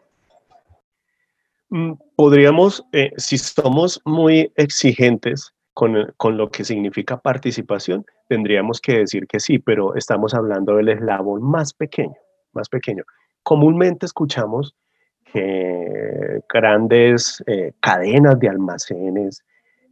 Mm, 1.69 1.93
podríamos, 2.15 2.83
eh, 2.91 3.11
si 3.17 3.37
somos 3.37 4.01
muy 4.05 4.51
exigentes 4.55 5.53
con, 5.73 6.13
con, 6.17 6.37
lo 6.37 6.49
que 6.49 6.63
significa 6.63 7.19
participación, 7.19 8.05
tendríamos 8.29 8.79
que 8.79 8.99
decir 8.99 9.27
que 9.27 9.39
sí, 9.39 9.59
pero 9.59 9.95
estamos 9.95 10.33
hablando 10.33 10.75
del 10.75 10.89
eslabón 10.89 11.43
más 11.43 11.73
pequeño, 11.73 12.15
más 12.53 12.69
pequeño. 12.69 13.03
Comúnmente 13.43 14.05
escuchamos 14.05 14.73
que 15.35 16.39
grandes 16.47 17.43
eh, 17.45 17.73
cadenas 17.81 18.39
de 18.39 18.47
almacenes, 18.47 19.43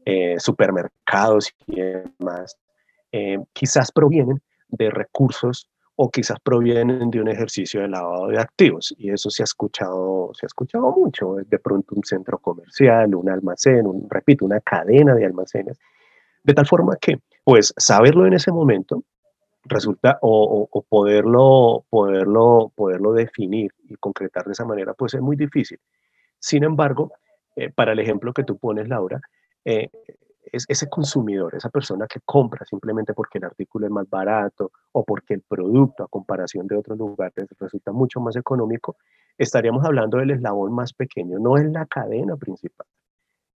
eh, 0.06 0.36
supermercados 0.40 1.54
y 1.68 1.82
demás, 1.82 2.58
quizás 3.54 3.92
provienen 3.92 4.42
de 4.70 4.90
recursos 4.90 5.70
o 5.96 6.10
quizás 6.10 6.40
provienen 6.40 7.12
de 7.12 7.22
un 7.22 7.28
ejercicio 7.28 7.82
de 7.82 7.90
lavado 7.90 8.28
de 8.28 8.40
activos. 8.40 8.96
Y 8.98 9.12
eso 9.12 9.30
se 9.30 9.44
ha 9.44 9.46
escuchado, 9.46 10.32
se 10.34 10.46
ha 10.46 10.48
escuchado 10.48 10.92
mucho, 10.92 11.36
de 11.46 11.60
pronto 11.60 11.94
un 11.94 12.04
centro 12.04 12.40
comercial, 12.40 13.14
un 13.14 13.30
almacén, 13.30 13.86
repito, 14.10 14.46
una 14.46 14.60
cadena 14.62 15.14
de 15.14 15.26
almacenes, 15.26 15.78
de 16.44 16.54
tal 16.54 16.66
forma 16.66 16.96
que, 17.00 17.20
pues, 17.44 17.74
saberlo 17.78 18.26
en 18.26 18.34
ese 18.34 18.52
momento 18.52 19.04
resulta, 19.65 20.20
o, 20.22 20.67
poderlo, 20.89 21.86
poderlo, 21.89 22.72
poderlo 22.75 23.13
definir 23.13 23.74
y 23.88 23.96
concretar 23.96 24.46
de 24.46 24.51
esa 24.51 24.65
manera, 24.65 24.93
pues 24.93 25.13
es 25.13 25.22
muy 25.22 25.36
difícil. 25.36 25.79
Sin 26.39 26.63
embargo, 26.63 27.12
eh, 27.55 27.72
para 27.72 27.93
el 27.93 28.00
ejemplo 28.00 28.34
que 28.34 28.43
tú 28.43 28.58
pones, 28.58 28.88
Laura, 28.88 29.22
eh, 29.63 29.89
es 30.51 30.65
ese 30.67 30.89
consumidor, 30.89 31.55
esa 31.55 31.70
persona 31.70 32.05
que 32.08 32.20
compra 32.24 32.65
simplemente 32.65 33.13
porque 33.13 33.38
el 33.38 33.46
artículo 33.46 33.88
es 33.88 33.91
más 33.91 34.10
barato 34.10 34.72
o 34.91 35.03
porque 35.03 35.34
el 35.34 35.41
producto 35.41 36.03
a 36.03 36.08
comparación 36.08 36.67
de 36.67 36.75
otros 36.75 36.98
lugares 36.98 37.48
resulta 37.60 37.91
mucho 37.91 38.20
más 38.20 38.36
económico, 38.36 38.98
estaríamos 39.38 39.84
hablando 39.86 40.17
del 40.17 40.32
eslabón 40.32 40.74
más 40.74 40.93
pequeño, 40.93 41.39
no 41.39 41.58
es 41.58 41.65
la 41.72 41.86
cadena 41.86 42.36
principal. 42.36 42.86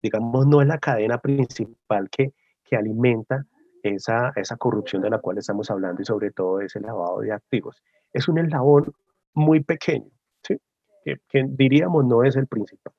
Digamos, 0.02 0.46
no 0.46 0.60
es 0.60 0.68
la 0.68 0.78
cadena 0.78 1.18
principal 1.18 2.10
que, 2.10 2.34
que 2.62 2.76
alimenta 2.76 3.44
esa, 3.84 4.32
esa 4.36 4.56
corrupción 4.56 5.02
de 5.02 5.10
la 5.10 5.18
cual 5.18 5.38
estamos 5.38 5.70
hablando 5.70 6.00
y 6.00 6.04
sobre 6.04 6.30
todo 6.30 6.60
ese 6.60 6.80
lavado 6.80 7.20
de 7.20 7.32
activos. 7.32 7.82
Es 8.12 8.28
un 8.28 8.38
eslabón 8.38 8.94
muy 9.34 9.60
pequeño, 9.60 10.10
¿sí? 10.46 10.58
que, 11.04 11.18
diríamos 11.48 12.04
no 12.04 12.24
es 12.24 12.36
el 12.36 12.46
principal. 12.46 12.94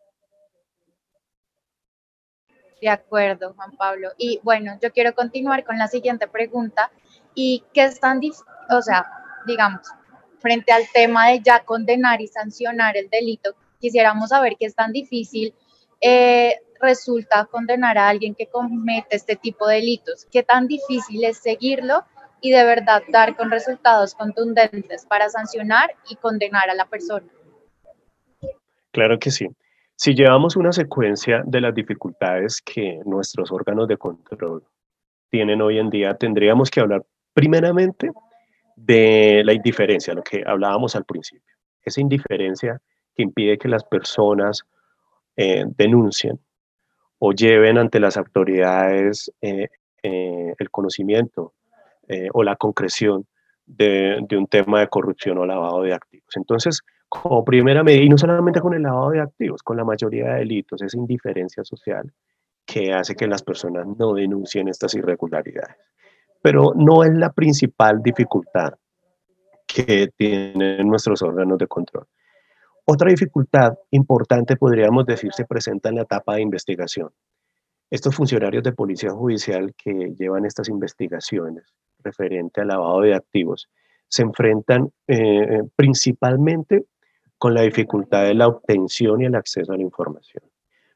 De 2.82 2.90
acuerdo, 2.90 3.54
Juan 3.54 3.72
Pablo. 3.78 4.10
Y 4.18 4.40
bueno, 4.44 4.78
yo 4.82 4.92
quiero 4.92 5.16
continuar 5.16 5.64
con 5.64 5.78
la 5.78 5.88
siguiente 5.88 6.28
pregunta. 6.28 6.92
¿Y 7.34 7.64
qué 7.74 7.86
es 7.86 8.00
tan 8.00 8.20
difícil, 8.20 8.46
o 8.70 8.82
sea, 8.82 9.06
digamos, 9.48 9.82
frente 10.40 10.72
al 10.72 10.84
tema 10.94 11.30
de 11.30 11.42
ya 11.42 11.64
condenar 11.64 12.22
y 12.22 12.28
sancionar 12.28 12.96
el 12.96 13.10
delito, 13.10 13.56
quisiéramos 13.80 14.30
saber 14.30 14.56
qué 14.60 14.68
es 14.68 14.76
tan 14.76 14.92
difícil 14.92 15.56
eh, 16.02 16.56
resulta 16.80 17.46
condenar 17.46 17.98
a 17.98 18.10
alguien 18.10 18.36
que 18.36 18.48
comete 18.48 19.16
este 19.16 19.36
tipo 19.36 19.68
de 19.68 19.76
delitos? 19.76 20.26
¿Qué 20.32 20.44
tan 20.44 20.68
difícil 20.68 21.24
es 21.24 21.38
seguirlo 21.38 22.04
y 22.42 22.52
de 22.52 22.64
verdad 22.64 23.04
dar 23.10 23.36
con 23.36 23.50
resultados 23.50 24.14
contundentes 24.16 25.06
para 25.06 25.30
sancionar 25.30 25.92
y 26.10 26.16
condenar 26.16 26.70
a 26.70 26.76
la 26.76 26.86
persona? 26.86 27.28
Claro 28.92 29.20
que 29.20 29.32
sí. 29.32 29.48
Si 29.98 30.14
llevamos 30.14 30.56
una 30.56 30.72
secuencia 30.72 31.42
de 31.46 31.62
las 31.62 31.74
dificultades 31.74 32.62
que 32.62 33.00
nuestros 33.06 33.52
órganos 33.52 33.88
de 33.88 33.98
control 33.98 34.64
tienen 35.30 35.62
hoy 35.62 35.80
en 35.80 35.90
día, 35.90 36.16
tendríamos 36.16 36.70
que 36.70 36.82
hablar 36.82 37.06
primeramente 37.34 38.12
de 38.76 39.42
la 39.46 39.54
indiferencia, 39.54 40.14
lo 40.14 40.24
que 40.24 40.44
hablábamos 40.46 40.96
al 40.96 41.06
principio. 41.06 41.56
Esa 41.82 42.02
indiferencia 42.02 42.82
que 43.16 43.24
impide 43.24 43.58
que 43.58 43.70
las 43.70 43.84
personas 43.86 44.64
eh, 45.38 45.66
denuncien 45.78 46.40
o 47.28 47.32
lleven 47.32 47.80
ante 47.80 48.00
las 48.00 48.18
autoridades 48.18 49.32
eh, 49.42 49.68
eh, 50.04 50.54
el 50.58 50.70
conocimiento 50.70 51.54
o 52.34 52.44
la 52.44 52.56
concreción 52.56 53.26
de, 53.66 54.20
de 54.30 54.38
un 54.38 54.46
tema 54.46 54.80
de 54.80 54.88
corrupción 54.90 55.40
o 55.40 55.46
lavado 55.48 55.82
de 55.82 55.92
activos. 55.92 56.30
Entonces, 56.36 56.84
como 57.10 57.44
primera 57.44 57.84
medida, 57.84 58.04
y 58.04 58.10
no 58.10 58.18
solamente 58.20 58.62
con 58.62 58.76
el 58.76 58.84
lavado 58.84 59.10
de 59.10 59.22
activos, 59.22 59.64
con 59.64 59.76
la 59.76 59.84
mayoría 59.84 60.34
de 60.34 60.40
delitos, 60.42 60.84
esa 60.84 60.98
indiferencia 61.00 61.64
social 61.64 62.14
que 62.64 62.94
hace 62.94 63.16
que 63.16 63.26
las 63.26 63.42
personas 63.42 63.88
no 63.88 64.14
denuncien 64.14 64.68
estas 64.68 64.94
irregularidades. 64.94 65.78
Pero 66.44 66.74
no 66.76 67.04
es 67.04 67.12
la 67.16 67.32
principal 67.32 68.04
dificultad 68.04 68.74
que 69.66 70.12
tienen 70.16 70.88
nuestros 70.88 71.24
órganos 71.24 71.58
de 71.58 71.66
control. 71.66 72.06
Otra 72.86 73.10
dificultad 73.10 73.74
importante, 73.92 74.56
podríamos 74.58 75.06
decir, 75.06 75.34
se 75.34 75.46
presenta 75.46 75.90
en 75.90 75.96
la 75.96 76.04
etapa 76.04 76.36
de 76.36 76.42
investigación. 76.42 77.10
Estos 77.90 78.16
funcionarios 78.16 78.64
de 78.64 78.74
policía 78.74 79.10
judicial 79.10 79.74
que 79.76 80.14
llevan 80.18 80.46
estas 80.46 80.70
investigaciones 80.70 81.74
referente 82.04 82.62
al 82.62 82.68
lavado 82.68 83.02
de 83.02 83.16
activos 83.16 83.70
se 84.08 84.22
enfrentan 84.22 84.92
eh, 85.08 85.64
principalmente 85.76 86.86
con 87.38 87.54
la 87.54 87.62
dificultad 87.62 88.24
de 88.24 88.36
la 88.36 88.48
obtención 88.48 89.22
y 89.22 89.26
el 89.26 89.36
acceso 89.36 89.74
a 89.74 89.78
la 89.78 89.84
información. 89.84 90.44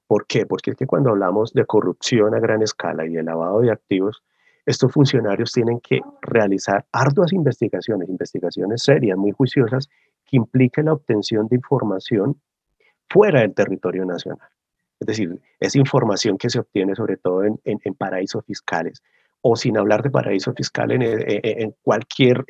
¿Por 0.07 0.25
qué? 0.25 0.45
Porque 0.45 0.71
es 0.71 0.77
que 0.77 0.87
cuando 0.87 1.09
hablamos 1.09 1.53
de 1.53 1.65
corrupción 1.65 2.33
a 2.33 2.39
gran 2.39 2.61
escala 2.61 3.05
y 3.05 3.09
de 3.09 3.23
lavado 3.23 3.61
de 3.61 3.71
activos, 3.71 4.23
estos 4.65 4.91
funcionarios 4.91 5.51
tienen 5.51 5.79
que 5.79 5.99
realizar 6.21 6.85
arduas 6.91 7.33
investigaciones, 7.33 8.09
investigaciones 8.09 8.83
serias, 8.83 9.17
muy 9.17 9.31
juiciosas, 9.31 9.89
que 10.29 10.37
impliquen 10.37 10.85
la 10.85 10.93
obtención 10.93 11.47
de 11.47 11.55
información 11.55 12.39
fuera 13.09 13.41
del 13.41 13.53
territorio 13.53 14.05
nacional. 14.05 14.47
es 14.99 15.07
decir, 15.07 15.39
es 15.59 15.75
información 15.75 16.37
que 16.37 16.49
se 16.49 16.59
obtiene 16.59 16.93
sobre 16.93 17.17
todo 17.17 17.43
en, 17.43 17.93
paraísos 17.97 18.45
fiscales, 18.45 19.01
o 19.41 19.55
sin 19.55 19.77
hablar 19.77 20.03
de 20.03 20.09
paraísos 20.09 20.53
fiscales 20.55 20.99
en, 21.01 21.73
cualquier 21.81 22.45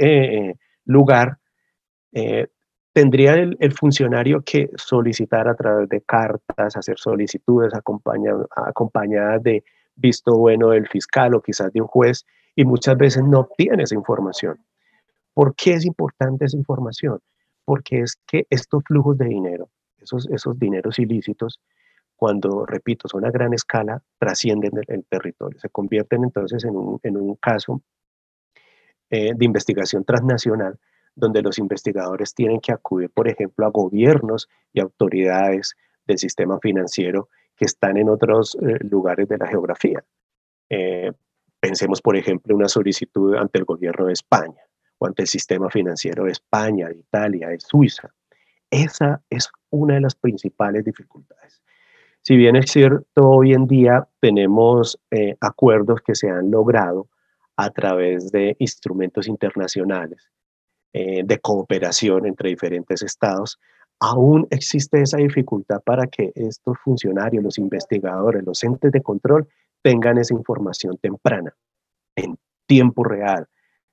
lugar, 0.86 1.38
tendría 2.92 3.36
el, 3.36 3.74
funcionario 3.74 4.42
que 4.42 4.70
solicitar 4.76 5.48
a 5.48 5.56
través 5.56 5.88
de 5.90 6.02
cartas, 6.02 6.76
hacer 6.76 6.98
solicitudes 6.98 7.72
acompañadas 7.74 9.44
de 9.44 9.64
visto 9.96 10.36
bueno 10.38 10.70
del 10.70 10.88
fiscal 10.88 11.36
o 11.36 11.42
quizás 11.42 11.72
de 11.72 11.82
un 11.82 11.88
juez, 11.88 12.26
y 12.56 12.66
muchas 12.66 12.98
veces 12.98 13.24
no 13.24 13.42
obtiene 13.42 13.84
esa 13.84 13.96
información. 13.96 14.58
¿Por 15.34 15.56
qué 15.56 15.76
es 15.76 15.86
importante 15.86 16.46
esa 16.46 16.58
información? 16.58 17.20
Porque 17.70 18.00
es 18.00 18.16
que 18.26 18.48
estos 18.50 18.82
flujos 18.84 19.16
de 19.20 19.26
dinero, 19.26 19.70
esos, 20.00 20.28
esos 20.32 20.58
dineros 20.58 20.98
ilícitos, 20.98 21.62
cuando, 22.16 22.66
repito, 22.66 23.08
son 23.08 23.26
a 23.26 23.30
gran 23.30 23.54
escala, 23.54 24.02
trascienden 24.18 24.72
el, 24.88 25.06
territorio, 25.06 25.60
se 25.60 25.70
convierten 25.70 26.24
entonces 26.24 26.66
en 26.66 26.76
un, 26.76 27.36
caso 27.36 27.84
eh, 29.12 29.34
de 29.36 29.46
investigación 29.46 30.04
transnacional 30.04 30.80
donde 31.14 31.44
los 31.44 31.60
investigadores 31.60 32.34
tienen 32.34 32.60
que 32.60 32.72
acudir, 32.72 33.12
por 33.12 33.28
ejemplo, 33.28 33.68
a 33.68 33.70
gobiernos 33.70 34.50
y 34.74 34.80
autoridades 34.80 35.76
del 36.08 36.18
sistema 36.18 36.58
financiero 36.60 37.30
que 37.56 37.66
están 37.66 37.98
en 37.98 38.10
otros 38.10 38.58
eh, 38.64 38.80
lugares 38.90 39.30
de 39.30 39.38
la 39.38 39.46
geografía. 39.46 40.04
Eh, 40.72 41.12
pensemos, 41.60 42.02
por 42.02 42.18
ejemplo, 42.18 42.56
una 42.56 42.68
solicitud 42.68 43.36
ante 43.36 43.60
el 43.60 43.66
gobierno 43.66 44.08
de 44.08 44.14
España 44.14 44.69
o 45.00 45.08
ante 45.08 45.24
el 45.24 45.28
sistema 45.28 45.70
financiero 45.70 46.26
de 46.26 46.32
España, 46.32 46.88
de 46.90 46.98
Italia, 46.98 47.50
de 47.50 47.60
Suiza. 47.60 48.14
Esa 48.70 49.22
es 49.30 49.50
una 49.72 49.96
de 49.96 50.02
las 50.02 50.16
principales 50.16 50.86
dificultades. 50.86 51.64
Si 52.22 52.38
bien 52.38 52.56
es 52.56 52.72
cierto, 52.72 53.06
hoy 53.16 53.54
en 53.54 53.66
día 53.66 54.08
tenemos 54.20 55.00
eh, 55.10 55.36
acuerdos 55.42 56.02
que 56.02 56.14
se 56.14 56.30
han 56.30 56.52
logrado 56.52 57.08
a 57.56 57.72
través 57.72 58.32
de 58.32 58.56
instrumentos 58.60 59.28
internacionales 59.28 60.30
de 60.92 61.40
cooperación 61.40 62.26
entre 62.26 62.50
diferentes 62.50 63.04
estados, 63.04 63.60
aún 64.00 64.48
existe 64.50 65.02
esa 65.02 65.18
dificultad 65.18 65.82
para 65.84 66.08
que 66.08 66.32
estos 66.36 66.78
funcionarios, 66.80 67.44
los 67.44 67.58
investigadores, 67.58 68.44
los 68.44 68.64
entes 68.64 68.92
de 68.92 69.02
control 69.02 69.48
tengan 69.82 70.18
esa 70.18 70.34
información 70.34 70.98
temprana, 70.98 71.54
en 72.16 72.38
tiempo 72.66 73.04
real, 73.04 73.48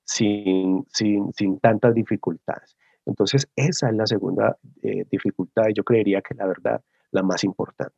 sin, 0.07 0.87
sin, 0.89 1.33
sin 1.35 1.61
tantas 1.61 1.93
dificultades. 1.93 2.77
Entonces, 3.05 3.47
esa 3.55 3.91
es 3.91 3.95
la 3.95 4.07
segunda 4.07 4.57
eh, 4.83 5.05
dificultad 5.11 5.65
yo 5.75 5.85
creería 5.85 6.23
que 6.23 6.35
la 6.35 6.47
verdad 6.47 6.81
la 7.11 7.23
más 7.23 7.45
importante. 7.45 7.95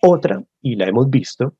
Otra, 0.00 0.40
y 0.60 0.76
la 0.76 0.86
hemos 0.86 1.10
visto, 1.10 1.56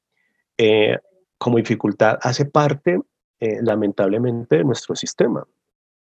eh, 0.56 0.97
como 1.37 1.56
dificultad 1.56 2.18
hace 2.23 2.44
parte, 2.47 3.00
eh, 3.40 3.61
lamentablemente, 3.62 4.59
de 4.59 4.64
nuestro 4.64 4.94
sistema, 4.94 5.44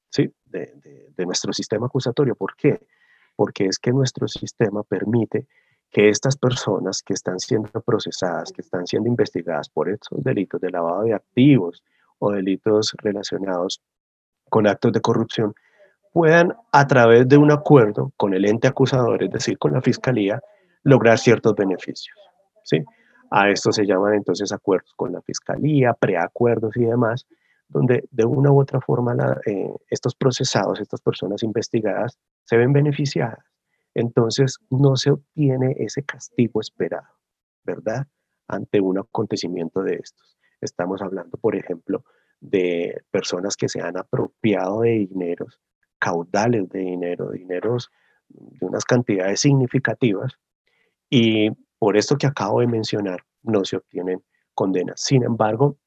¿sí? 0.09 0.29
De, 0.45 0.73
de, 0.83 1.13
de, 1.15 1.25
nuestro 1.25 1.53
sistema 1.53 1.85
acusatorio. 1.85 2.35
¿Por 2.35 2.55
qué? 2.55 2.79
porque 3.35 3.65
es 3.65 3.79
que 3.79 3.91
nuestro 3.91 4.27
sistema 4.27 4.83
permite 4.83 5.47
que 5.89 6.09
estas 6.09 6.37
personas 6.37 7.01
que 7.01 7.13
están 7.13 7.39
siendo 7.39 7.69
procesadas, 7.81 8.51
que 8.51 8.61
están 8.61 8.85
siendo 8.85 9.09
investigadas 9.09 9.67
por 9.67 9.89
estos 9.89 10.23
delitos 10.23 10.61
de 10.61 10.69
lavado 10.69 11.03
de 11.03 11.13
activos 11.13 11.83
o 12.21 12.31
delitos 12.31 12.93
relacionados 13.01 13.81
con 14.49 14.67
actos 14.67 14.91
de 14.93 15.01
corrupción, 15.01 15.53
puedan 16.13 16.53
a 16.71 16.87
través 16.87 17.27
de 17.27 17.37
un 17.37 17.51
acuerdo 17.51 18.11
con 18.15 18.33
el 18.33 18.45
ente 18.45 18.67
acusador, 18.67 19.23
es 19.23 19.31
decir, 19.31 19.57
con 19.57 19.73
la 19.73 19.81
fiscalía, 19.81 20.39
lograr 20.83 21.17
ciertos 21.17 21.55
beneficios. 21.55 22.15
¿sí? 22.63 22.83
A 23.31 23.49
esto 23.49 23.71
se 23.71 23.85
llaman 23.85 24.13
entonces 24.13 24.51
acuerdos 24.51 24.93
con 24.95 25.13
la 25.13 25.21
fiscalía, 25.21 25.93
preacuerdos 25.93 26.75
y 26.75 26.85
demás, 26.85 27.25
donde 27.69 28.03
de 28.11 28.25
una 28.25 28.51
u 28.51 28.59
otra 28.59 28.81
forma 28.81 29.15
eh, 29.45 29.73
estos 29.89 30.13
procesados, 30.15 30.79
estas 30.79 31.01
personas 31.01 31.41
investigadas, 31.41 32.19
se 32.43 32.57
ven 32.57 32.73
beneficiadas. 32.73 33.39
Entonces 33.95 34.57
no 34.69 34.95
se 34.95 35.11
obtiene 35.11 35.75
ese 35.79 36.03
castigo 36.03 36.61
esperado, 36.61 37.07
¿verdad? 37.63 38.05
Ante 38.47 38.79
un 38.81 38.99
acontecimiento 38.99 39.81
de 39.81 39.95
estos. 39.95 40.37
Estamos 40.61 41.01
hablando, 41.01 41.37
por 41.37 41.55
ejemplo, 41.55 42.05
de 42.39 43.03
personas 43.11 43.55
que 43.55 43.69
se 43.69 43.81
han 43.81 43.97
apropiado 43.97 44.81
de 44.81 45.07
dineros, 45.07 45.59
caudales 45.99 46.69
de 46.69 46.79
dinero, 46.79 47.31
dineros 47.31 47.91
de 48.29 48.65
unas 48.65 48.85
cantidades 48.85 49.41
significativas, 49.41 50.33
y 51.09 51.49
por 51.77 51.97
esto 51.97 52.17
que 52.17 52.27
acabo 52.27 52.61
de 52.61 52.67
mencionar, 52.67 53.23
no 53.43 53.65
se 53.65 53.77
obtienen 53.77 54.23
condenas. 54.53 55.01
Sin 55.01 55.23
embargo, 55.23 55.77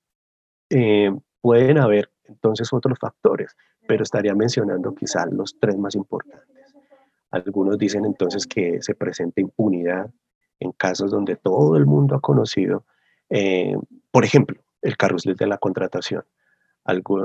eh, 0.70 1.10
Pueden 1.44 1.76
haber 1.76 2.10
entonces 2.22 2.72
otros 2.72 2.98
factores, 2.98 3.54
pero 3.86 4.02
estaría 4.02 4.34
mencionando 4.34 4.94
quizás 4.94 5.30
los 5.30 5.54
tres 5.60 5.76
más 5.76 5.94
importantes. 5.94 6.74
Algunos 7.30 7.76
dicen 7.76 8.06
entonces 8.06 8.46
que 8.46 8.80
se 8.80 8.94
presenta 8.94 9.42
impunidad 9.42 10.10
en 10.58 10.72
casos 10.72 11.10
donde 11.10 11.36
todo 11.36 11.76
el 11.76 11.84
mundo 11.84 12.14
ha 12.14 12.20
conocido, 12.22 12.86
eh, 13.28 13.76
por 14.10 14.24
ejemplo, 14.24 14.58
el 14.84 14.96
carrusel 14.96 15.34
de 15.34 15.46
la 15.46 15.58
contratación. 15.58 16.24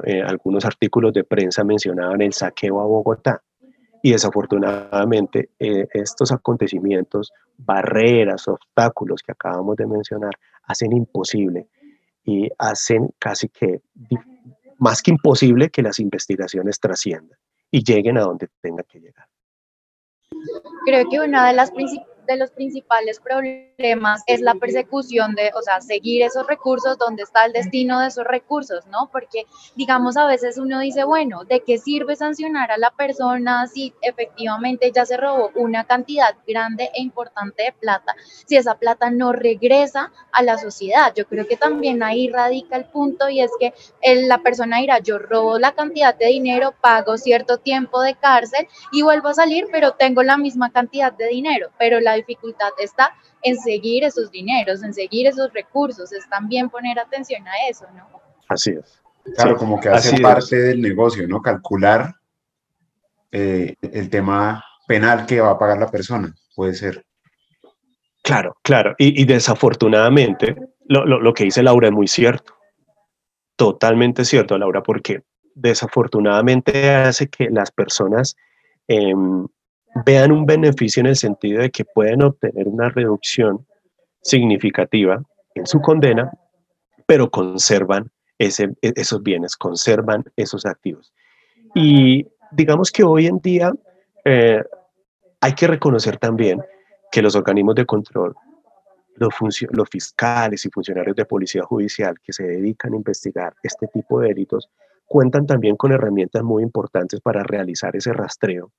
Eh, 0.05 0.21
algunos 0.21 0.63
artículos 0.63 1.13
de 1.13 1.25
prensa 1.25 1.63
mencionaban 1.63 2.21
el 2.21 2.31
saqueo 2.31 2.79
a 2.79 2.85
Bogotá 2.85 3.43
y 4.01 4.13
desafortunadamente 4.13 5.49
eh, 5.59 5.85
estos 5.93 6.31
acontecimientos, 6.31 7.33
barreras, 7.57 8.47
obstáculos 8.47 9.21
que 9.21 9.33
acabamos 9.33 9.75
de 9.75 9.85
mencionar, 9.85 10.31
hacen 10.63 10.93
imposible 10.93 11.67
y 12.23 12.49
hacen 12.57 13.09
casi 13.19 13.49
que 13.49 13.81
más 14.77 15.01
que 15.01 15.11
imposible 15.11 15.69
que 15.69 15.81
las 15.81 15.99
investigaciones 15.99 16.79
trasciendan 16.79 17.37
y 17.69 17.83
lleguen 17.83 18.17
a 18.17 18.21
donde 18.21 18.47
tengan 18.61 18.85
que 18.87 19.01
llegar. 19.01 19.27
Creo 20.85 21.09
que 21.09 21.19
una 21.19 21.47
de 21.47 21.53
las 21.53 21.71
principales 21.71 22.08
de 22.29 22.37
los 22.37 22.51
principales 22.51 23.19
problemas 23.19 24.21
es 24.27 24.39
la 24.41 24.53
persecución 24.53 25.33
de, 25.33 25.51
o 25.55 25.61
sea, 25.61 25.81
seguir 25.81 26.21
esos 26.21 26.45
recursos, 26.45 26.97
donde 26.97 27.23
está 27.23 27.45
el 27.45 27.53
destino 27.53 27.99
de 27.99 28.07
esos 28.07 28.23
recursos, 28.23 28.85
¿no? 28.85 29.09
Porque, 29.11 29.45
digamos, 29.75 30.15
a 30.15 30.27
veces 30.27 30.57
uno 30.57 30.79
dice, 30.79 31.03
bueno, 31.03 31.43
¿de 31.43 31.61
qué 31.61 31.79
sirve 31.79 32.15
sancionar 32.15 32.71
a 32.71 32.77
la 32.77 32.91
persona 32.91 33.65
si 33.67 33.93
efectivamente 34.01 34.91
ya 34.93 35.05
se 35.05 35.17
robó 35.17 35.51
una 35.55 35.85
cantidad 35.85 36.35
grande 36.47 36.91
e 36.93 37.01
importante 37.01 37.63
de 37.63 37.71
plata, 37.71 38.15
si 38.45 38.57
esa 38.57 38.75
plata 38.75 39.09
no 39.09 39.33
regresa 39.33 40.11
a 40.31 40.43
la 40.43 40.59
sociedad? 40.59 41.11
Yo 41.15 41.25
creo 41.25 41.47
que 41.47 41.57
también 41.57 42.03
ahí 42.03 42.29
radica 42.29 42.75
el 42.75 42.85
punto 42.85 43.27
y 43.27 43.41
es 43.41 43.51
que 43.59 43.73
la 44.27 44.37
persona 44.39 44.77
dirá, 44.77 44.99
yo 44.99 45.17
robo 45.17 45.57
la 45.57 45.71
cantidad 45.71 46.13
de 46.13 46.27
dinero, 46.27 46.75
pago 46.79 47.17
cierto 47.17 47.57
tiempo 47.57 48.01
de 48.01 48.13
cárcel 48.13 48.67
y 48.91 49.01
vuelvo 49.01 49.29
a 49.29 49.33
salir, 49.33 49.67
pero 49.71 49.93
tengo 49.93 50.21
la 50.21 50.37
misma 50.37 50.71
cantidad 50.71 51.11
de 51.11 51.27
dinero, 51.27 51.71
pero 51.79 51.99
la 51.99 52.18
dificultad 52.19 52.69
está 52.79 53.13
en 53.41 53.57
seguir 53.57 54.03
esos 54.03 54.31
dineros, 54.31 54.83
en 54.83 54.93
seguir 54.93 55.27
esos 55.27 55.51
recursos, 55.53 56.11
es 56.11 56.27
también 56.29 56.69
poner 56.69 56.99
atención 56.99 57.47
a 57.47 57.69
eso, 57.69 57.85
¿no? 57.95 58.07
Así 58.47 58.71
es. 58.71 59.01
Claro, 59.35 59.57
como 59.57 59.79
que 59.79 59.89
hace 59.89 60.19
parte 60.21 60.55
del 60.55 60.81
negocio, 60.81 61.27
¿no? 61.27 61.41
Calcular 61.41 62.15
eh, 63.31 63.75
el 63.81 64.09
tema 64.09 64.63
penal 64.87 65.25
que 65.25 65.39
va 65.39 65.51
a 65.51 65.59
pagar 65.59 65.77
la 65.77 65.91
persona, 65.91 66.33
puede 66.55 66.73
ser. 66.73 67.05
Claro, 68.23 68.57
claro. 68.63 68.95
Y, 68.97 69.25
desafortunadamente, 69.25 70.55
lo, 70.87 71.33
que 71.33 71.45
dice 71.45 71.63
Laura 71.63 71.87
es 71.87 71.93
muy 71.93 72.07
cierto. 72.07 72.53
Totalmente 73.55 74.25
cierto, 74.25 74.57
Laura, 74.57 74.83
porque 74.83 75.23
desafortunadamente 75.55 76.89
hace 76.89 77.27
que 77.27 77.49
las 77.49 77.71
personas 77.71 78.35
em, 78.87 79.47
vean 80.05 80.31
un 80.31 80.45
beneficio 80.45 81.01
en 81.01 81.07
el 81.07 81.15
sentido 81.15 81.61
de 81.61 81.71
que 81.71 81.85
pueden 81.85 82.23
obtener 82.23 82.67
una 82.67 82.89
reducción 82.89 83.65
significativa 84.21 85.23
en 85.55 85.65
su 85.65 85.81
condena, 85.81 86.31
pero 87.05 87.29
conservan 87.29 88.11
e, 88.37 88.49
esos 88.81 89.23
bienes, 89.23 89.55
conservan 89.55 90.23
esos 90.35 90.65
activos. 90.65 91.13
Y 91.75 92.27
digamos 92.51 92.91
que 92.91 93.03
hoy 93.03 93.27
en 93.27 93.39
día 93.39 93.73
eh, 94.25 94.63
hay 95.41 95.53
que 95.53 95.67
reconocer 95.67 96.17
también 96.17 96.61
que 97.11 97.21
los 97.21 97.35
organismos 97.35 97.75
de 97.75 97.85
control, 97.85 98.35
los 99.15 99.89
fiscales 99.89 100.65
y 100.65 100.69
funcionarios 100.69 101.15
de 101.15 101.25
policía 101.25 101.63
judicial 101.63 102.17
que 102.23 102.31
se 102.31 102.43
dedican 102.43 102.93
a 102.93 102.97
investigar 102.97 103.53
este 103.63 103.87
tipo 103.87 104.21
de 104.21 104.29
delitos, 104.29 104.69
cuentan 105.05 105.45
también 105.45 105.75
con 105.75 105.91
herramientas 105.91 106.43
muy 106.43 106.63
importantes 106.63 107.19
para 107.19 107.43
realizar 107.43 107.95
ese 107.95 108.13
rastreo 108.13 108.71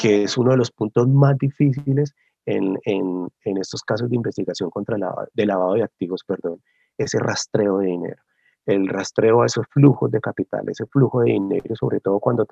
que 0.00 0.22
es 0.22 0.38
uno 0.38 0.52
de 0.52 0.56
los 0.56 0.70
puntos 0.70 1.06
más 1.08 1.36
difíciles 1.36 2.14
en, 2.46 2.78
en, 2.84 3.58
estos 3.58 3.82
casos 3.82 4.08
de 4.08 4.16
investigación 4.16 4.70
contra 4.70 4.96
de 5.34 5.46
lavado 5.46 5.74
de 5.74 5.82
activos, 5.82 6.24
perdón, 6.24 6.62
ese 6.96 7.18
rastreo 7.18 7.78
de 7.78 7.88
dinero, 7.88 8.22
el 8.64 8.88
rastreo 8.88 9.42
a 9.42 9.46
esos 9.46 9.66
flujos 9.68 10.10
de 10.10 10.20
capital, 10.20 10.64
ese 10.68 10.86
flujo 10.86 11.20
de 11.20 11.32
dinero, 11.32 11.76
sobre 11.76 12.00
todo 12.00 12.18
cuando 12.18 12.46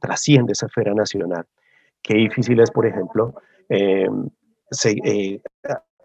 trasciende 0.00 0.52
esa 0.52 0.66
esfera 0.66 0.94
nacional. 0.94 1.44
Qué 2.00 2.14
difícil 2.14 2.60
es, 2.60 2.70
por 2.70 2.86
ejemplo, 2.86 3.34
eh, 3.68 4.08
eh, 4.84 5.40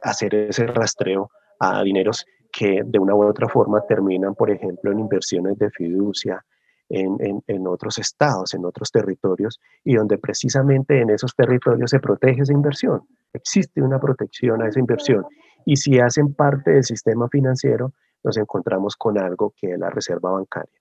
hacer 0.01 0.33
ese 0.33 0.65
rastreo 0.65 1.29
a 1.59 1.83
dineros 1.83 2.25
que 2.51 2.81
de 2.83 2.97
una 2.97 3.13
u 3.13 3.23
otra 3.23 3.47
forma 3.47 3.81
terminan, 3.88 4.33
por 4.33 4.49
ejemplo, 4.49 4.91
en 4.91 4.99
inversiones 4.99 5.59
de 5.59 5.69
fiducia, 5.69 6.43
en, 6.89 7.43
en, 7.45 7.67
otros 7.67 7.99
estados, 7.99 8.54
en 8.54 8.65
otros 8.65 8.91
territorios, 8.91 9.60
y 9.84 9.95
donde 9.95 10.17
precisamente 10.17 10.99
en 10.99 11.12
esos 11.12 11.36
territorios 11.36 11.91
se 11.91 11.99
protege 11.99 12.41
esa 12.41 12.54
inversión. 12.54 13.02
Existe 13.32 13.82
una 13.82 13.99
protección 13.99 14.62
a 14.62 14.67
esa 14.67 14.80
inversión. 14.80 15.25
Y 15.65 15.75
si 15.75 15.99
hacen 15.99 16.34
parte 16.34 16.71
del 16.71 16.84
sistema 16.84 17.30
financiero, 17.30 17.93
nos 18.23 18.38
encontramos 18.38 18.95
con 18.95 19.17
algo 19.19 19.54
que 19.56 19.73
es 19.73 19.80
la 19.80 19.89
reserva 19.89 20.32
bancaria, 20.32 20.80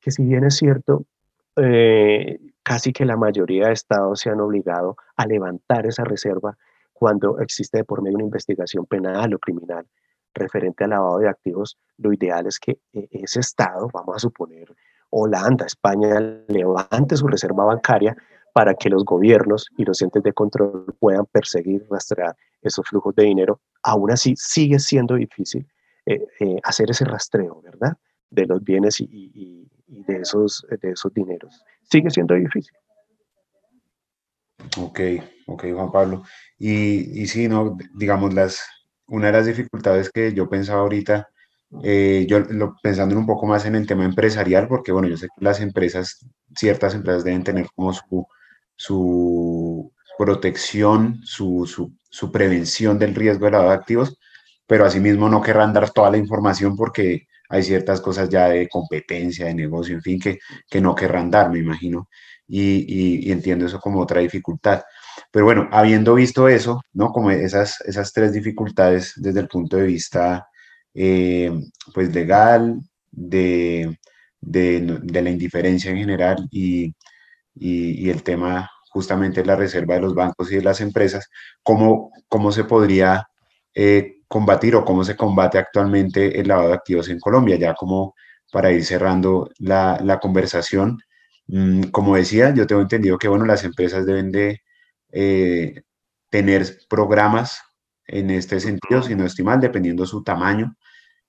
que 0.00 0.10
si 0.10 0.22
bien 0.24 0.44
es 0.44 0.56
cierto, 0.56 1.04
eh, 1.56 2.38
casi 2.62 2.92
que 2.92 3.04
la 3.04 3.16
mayoría 3.16 3.66
de 3.66 3.72
estados 3.72 4.20
se 4.20 4.30
han 4.30 4.40
obligado 4.40 4.96
a 5.16 5.26
levantar 5.26 5.86
esa 5.86 6.04
reserva 6.04 6.56
cuando 6.92 7.38
existe 7.40 7.82
por 7.84 8.02
medio 8.02 8.16
una 8.16 8.24
investigación 8.24 8.86
penal 8.86 9.34
o 9.34 9.38
criminal 9.38 9.86
referente 10.34 10.84
al 10.84 10.90
lavado 10.90 11.18
de 11.18 11.28
activos, 11.28 11.76
lo 11.98 12.12
ideal 12.12 12.46
es 12.46 12.58
que 12.58 12.78
eh, 12.92 13.08
ese 13.10 13.40
estado, 13.40 13.88
vamos 13.92 14.16
a 14.16 14.18
suponer 14.18 14.72
Holanda, 15.10 15.66
España, 15.66 16.20
levante 16.48 17.16
su 17.16 17.26
reserva 17.26 17.64
bancaria 17.64 18.16
para 18.52 18.74
que 18.74 18.88
los 18.88 19.04
gobiernos 19.04 19.68
y 19.76 19.84
los 19.84 20.02
entes 20.02 20.22
de 20.22 20.32
control 20.32 20.94
puedan 20.98 21.26
perseguir, 21.26 21.86
rastrear 21.90 22.36
esos 22.62 22.86
flujos 22.86 23.14
de 23.14 23.24
dinero. 23.24 23.60
Aún 23.82 24.10
así, 24.10 24.34
sigue 24.36 24.78
siendo 24.78 25.14
difícil 25.14 25.66
eh, 26.06 26.26
eh, 26.40 26.56
hacer 26.62 26.90
ese 26.90 27.04
rastreo, 27.04 27.60
¿verdad? 27.62 27.96
De 28.30 28.46
los 28.46 28.62
bienes 28.62 29.00
y, 29.00 29.68
de, 29.86 30.16
esos, 30.16 30.66
de 30.80 30.90
esos 30.90 31.12
dineros. 31.12 31.62
Sigue 31.82 32.10
siendo 32.10 32.34
difícil. 32.34 32.72
Ok, 34.78 35.00
ok, 35.46 35.64
Juan 35.74 35.90
Pablo. 35.90 36.22
Y, 36.58 37.22
y 37.22 37.26
sí, 37.26 37.48
no, 37.48 37.76
digamos, 37.94 38.34
las, 38.34 38.64
una 39.06 39.26
de 39.26 39.32
las 39.32 39.46
dificultades 39.46 40.10
que 40.10 40.32
yo 40.34 40.48
pensaba 40.48 40.80
ahorita, 40.80 41.28
eh, 41.82 42.26
yo 42.28 42.40
lo, 42.40 42.76
pensando 42.82 43.16
un 43.18 43.26
poco 43.26 43.46
más 43.46 43.64
en 43.66 43.74
el 43.76 43.86
tema 43.86 44.04
empresarial, 44.04 44.68
porque 44.68 44.92
bueno, 44.92 45.08
yo 45.08 45.16
sé 45.16 45.26
que 45.26 45.44
las 45.44 45.60
empresas, 45.60 46.26
ciertas 46.56 46.94
empresas 46.94 47.24
deben 47.24 47.44
tener 47.44 47.68
como 47.74 47.92
su, 47.92 48.26
su 48.76 49.92
protección, 50.18 51.20
su, 51.24 51.66
su, 51.66 51.92
su 52.10 52.32
prevención 52.32 52.98
del 52.98 53.14
riesgo 53.14 53.46
de 53.46 53.52
lavado 53.52 53.70
de 53.70 53.76
activos, 53.76 54.18
pero 54.66 54.84
asimismo 54.84 55.28
no 55.28 55.42
querrán 55.42 55.72
dar 55.72 55.90
toda 55.90 56.10
la 56.10 56.18
información 56.18 56.76
porque 56.76 57.26
hay 57.48 57.62
ciertas 57.62 58.00
cosas 58.00 58.28
ya 58.28 58.48
de 58.48 58.68
competencia, 58.68 59.46
de 59.46 59.54
negocio, 59.54 59.96
en 59.96 60.02
fin, 60.02 60.20
que, 60.20 60.38
que 60.68 60.80
no 60.80 60.94
querrán 60.94 61.30
dar, 61.30 61.50
me 61.50 61.58
imagino, 61.58 62.08
y, 62.46 63.26
y 63.28 63.32
entiendo 63.32 63.66
eso 63.66 63.80
como 63.80 64.00
otra 64.00 64.20
dificultad. 64.20 64.82
Pero 65.32 65.44
bueno, 65.44 65.68
habiendo 65.72 66.14
visto 66.14 66.48
eso, 66.48 66.80
¿no? 66.92 67.10
Como 67.12 67.30
esas, 67.30 67.80
esas 67.82 68.12
tres 68.12 68.32
dificultades 68.32 69.14
desde 69.16 69.40
el 69.40 69.48
punto 69.48 69.76
de 69.76 69.84
vista, 69.84 70.46
eh, 70.94 71.52
pues, 71.94 72.14
legal, 72.14 72.80
de, 73.10 73.98
de, 74.40 75.22
la 75.22 75.30
indiferencia 75.30 75.90
en 75.90 75.98
general 75.98 76.48
y, 76.50 76.94
y, 77.54 78.10
el 78.10 78.22
tema 78.22 78.70
justamente 78.90 79.40
de 79.42 79.46
la 79.46 79.56
reserva 79.56 79.94
de 79.94 80.00
los 80.02 80.14
bancos 80.14 80.50
y 80.52 80.56
de 80.56 80.62
las 80.62 80.80
empresas, 80.80 81.28
¿cómo, 81.62 82.10
cómo 82.28 82.52
se 82.52 82.64
podría 82.64 83.26
eh, 83.74 84.18
combatir 84.28 84.74
o 84.76 84.84
cómo 84.84 85.04
se 85.04 85.16
combate 85.16 85.58
actualmente 85.58 86.40
el 86.40 86.48
lavado 86.48 86.68
de 86.68 86.74
activos 86.74 87.08
en 87.08 87.20
Colombia? 87.20 87.56
Ya 87.56 87.74
como 87.74 88.14
para 88.52 88.72
ir 88.72 88.84
cerrando 88.84 89.50
la, 89.58 90.00
la 90.02 90.18
conversación, 90.20 90.98
mm, 91.48 91.84
como 91.92 92.16
decía, 92.16 92.52
yo 92.54 92.66
tengo 92.66 92.82
entendido 92.82 93.18
que, 93.18 93.28
bueno, 93.28 93.46
las 93.46 93.64
empresas 93.64 94.06
deben 94.06 94.32
de 94.32 94.60
eh, 95.12 95.82
tener 96.30 96.66
programas 96.88 97.60
en 98.06 98.30
este 98.30 98.60
sentido, 98.60 99.02
si 99.02 99.14
no 99.14 99.24
estimar, 99.26 99.60
dependiendo 99.60 100.06
su 100.06 100.22
tamaño. 100.22 100.76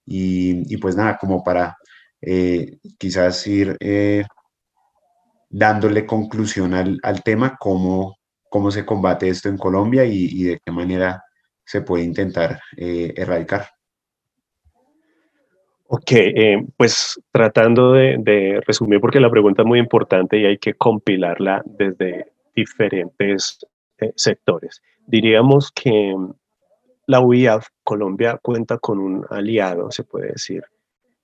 Y, 0.05 0.77
pues 0.77 0.95
nada, 0.95 1.17
como 1.17 1.43
para 1.43 1.77
eh, 2.21 2.77
quizás 2.97 3.45
ir 3.47 3.77
eh, 3.79 4.23
dándole 5.49 6.05
conclusión 6.05 6.73
al, 6.73 7.23
tema, 7.23 7.57
cómo, 7.59 8.17
cómo 8.49 8.71
se 8.71 8.85
combate 8.85 9.29
esto 9.29 9.49
en 9.49 9.57
Colombia 9.57 10.05
y, 10.05 10.43
de 10.43 10.59
qué 10.63 10.71
manera 10.71 11.23
se 11.63 11.81
puede 11.81 12.03
intentar 12.03 12.59
erradicar. 12.77 13.67
Ok, 15.93 16.11
pues 16.77 17.21
tratando 17.33 17.91
de, 17.91 18.61
resumir, 18.65 19.01
porque 19.01 19.19
la 19.19 19.29
pregunta 19.29 19.61
es 19.61 19.67
muy 19.67 19.77
importante 19.77 20.37
y 20.37 20.45
hay 20.45 20.57
que 20.57 20.73
compilarla 20.73 21.61
desde 21.65 22.31
diferentes 22.55 23.59
eh, 23.97 24.13
sectores. 24.15 24.81
Diríamos 25.05 25.69
que 25.71 26.15
la 27.11 27.19
UIAF 27.19 27.67
Colombia 27.83 28.39
cuenta 28.41 28.77
con 28.77 28.97
un 28.97 29.25
aliado, 29.29 29.91
se 29.91 30.05
puede 30.05 30.31
decir, 30.31 30.63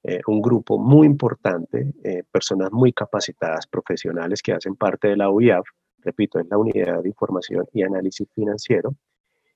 eh, 0.04 0.20
un 0.28 0.42
grupo 0.42 0.78
muy 0.78 1.08
importante, 1.08 1.94
eh, 2.04 2.24
personas 2.30 2.74
muy 2.74 2.92
capacitadas, 2.92 3.68
profesionales 3.68 4.42
que 4.42 4.52
hacen 4.52 4.76
parte 4.76 5.08
de 5.08 5.16
la 5.16 5.30
UIAF, 5.30 5.66
repito, 6.00 6.40
es 6.40 6.48
la 6.50 6.58
Unidad 6.58 7.02
de 7.02 7.08
Información 7.08 7.66
y 7.72 7.84
Análisis 7.84 8.28
Financiero, 8.36 8.96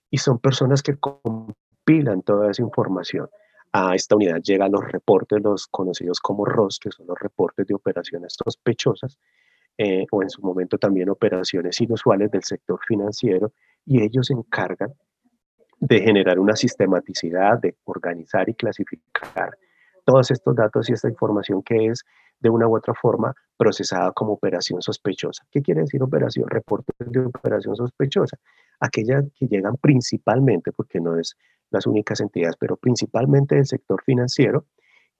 y 0.10 0.20
son 0.20 0.40
personas 0.40 0.82
que 0.82 0.96
compilan 0.96 2.22
toda 2.22 2.50
esa 2.50 2.62
información. 2.62 3.28
A 3.74 3.94
esta 3.94 4.16
unidad 4.16 4.42
llegan 4.42 4.72
los 4.72 4.90
reportes, 4.90 5.42
los 5.44 5.68
conocidos 5.68 6.22
como 6.22 6.46
ROS, 6.46 6.80
que 6.80 6.92
son 6.92 7.08
los 7.08 7.20
reportes 7.20 7.68
de 7.68 7.74
operaciones 7.74 8.38
sospechosas, 8.42 9.20
eh, 9.78 10.06
o 10.10 10.24
en 10.24 10.30
su 10.30 10.42
momento 10.42 10.78
también 10.78 11.10
operaciones 11.10 11.82
inusuales 11.82 12.32
del 12.32 12.44
sector 12.44 12.80
financiero 12.88 13.52
y 13.86 14.02
ellos 14.02 14.28
se 14.28 14.34
encargan 14.34 14.94
de 15.82 16.00
generar 16.00 16.40
una 16.40 16.56
sistematicidad, 16.56 17.60
de 17.60 17.76
organizar 17.86 18.48
y 18.48 18.54
clasificar 18.54 19.58
todos 20.06 20.30
estos 20.30 20.56
datos 20.56 20.90
y 20.90 20.94
esta 20.94 21.10
información 21.10 21.64
que 21.64 21.88
es 21.88 22.04
de 22.40 22.50
una 22.50 22.68
u 22.68 22.78
otra 22.78 22.94
forma 22.94 23.34
procesada 23.58 24.12
como 24.12 24.34
operación 24.34 24.82
sospechosa. 24.82 25.44
¿Qué 25.52 25.62
quiere 25.62 25.82
decir 25.82 26.02
operación? 26.02 26.48
Reportes 26.50 26.96
de 27.00 27.26
operación 27.26 27.76
sospechosa. 27.76 28.38
Aquellas 28.80 29.26
que 29.36 29.48
llegan 29.48 29.76
principalmente, 29.78 30.72
porque 30.72 31.00
no 31.00 31.20
es 31.20 31.36
las 31.72 31.88
únicas 31.88 32.22
entidades, 32.22 32.58
pero 32.60 32.78
principalmente 32.78 33.56
del 33.56 33.66
sector 33.66 34.04
financiero, 34.04 34.66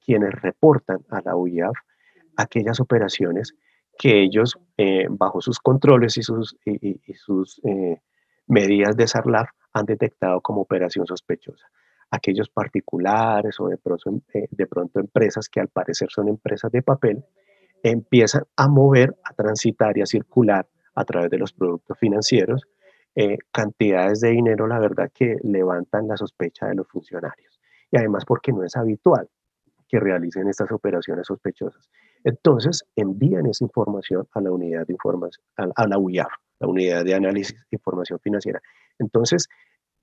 quienes 0.04 0.32
reportan 0.42 1.00
a 1.10 1.22
la 1.22 1.36
UIAF 1.36 1.76
aquellas 2.38 2.80
operaciones 2.80 3.56
que 3.98 4.22
ellos, 4.22 4.58
eh, 4.78 5.08
bajo 5.10 5.42
sus 5.42 5.60
controles 5.60 6.18
y 6.18 6.24
sus, 6.24 6.56
y, 6.66 7.14
sus 7.14 7.60
eh, 7.64 8.00
medidas 8.48 8.96
de 8.96 9.08
SARLAF, 9.08 9.50
han 9.74 9.86
detectado 9.86 10.42
como 10.42 10.62
operación 10.62 11.06
sospechosa. 11.06 11.68
Aquellos 12.10 12.50
particulares 12.50 13.60
o 13.60 13.68
de 13.68 13.78
pronto, 13.78 14.12
eh, 14.34 14.48
de 14.52 14.68
pronto 14.68 15.00
empresas 15.00 15.48
que 15.50 15.60
al 15.60 15.70
parecer 15.70 16.10
son 16.12 16.28
empresas 16.28 16.72
de 16.72 16.82
papel, 16.82 17.24
empiezan 17.84 18.44
a 18.56 18.68
mover, 18.68 19.16
a 19.24 19.34
transitar 19.34 19.98
y 19.98 20.02
a 20.02 20.06
circular 20.06 20.68
a 20.94 21.06
través 21.06 21.30
de 21.30 21.38
los 21.38 21.54
productos 21.54 21.98
financieros 21.98 22.68
cantidades 23.52 24.22
de 24.22 24.30
dinero, 24.30 24.68
la 24.68 24.80
verdad, 24.80 25.12
que 25.14 25.38
levantan 25.44 26.08
la 26.08 26.18
sospecha 26.18 26.68
de 26.68 26.76
los 26.76 26.88
funcionarios. 26.88 27.60
Y 27.92 27.98
además 27.98 28.26
porque 28.26 28.54
no 28.54 28.64
es 28.64 28.76
habitual 28.76 29.30
que 29.88 30.00
realicen 30.00 30.48
estas 30.48 30.72
operaciones 30.72 31.28
sospechosas. 31.28 31.90
Entonces, 32.24 32.86
envían 32.96 33.46
esa 33.48 33.66
información 33.66 34.28
a 34.32 34.42
la 34.42 34.52
unidad 34.52 34.88
de 34.88 34.94
información, 34.94 35.44
a, 35.58 35.88
la 35.88 35.98
UIAF, 35.98 36.32
la 36.62 36.68
unidad 36.68 37.04
de 37.04 37.16
análisis 37.16 37.56
de 37.56 37.76
información 37.76 38.20
financiera. 38.20 38.62
Entonces, 39.00 39.50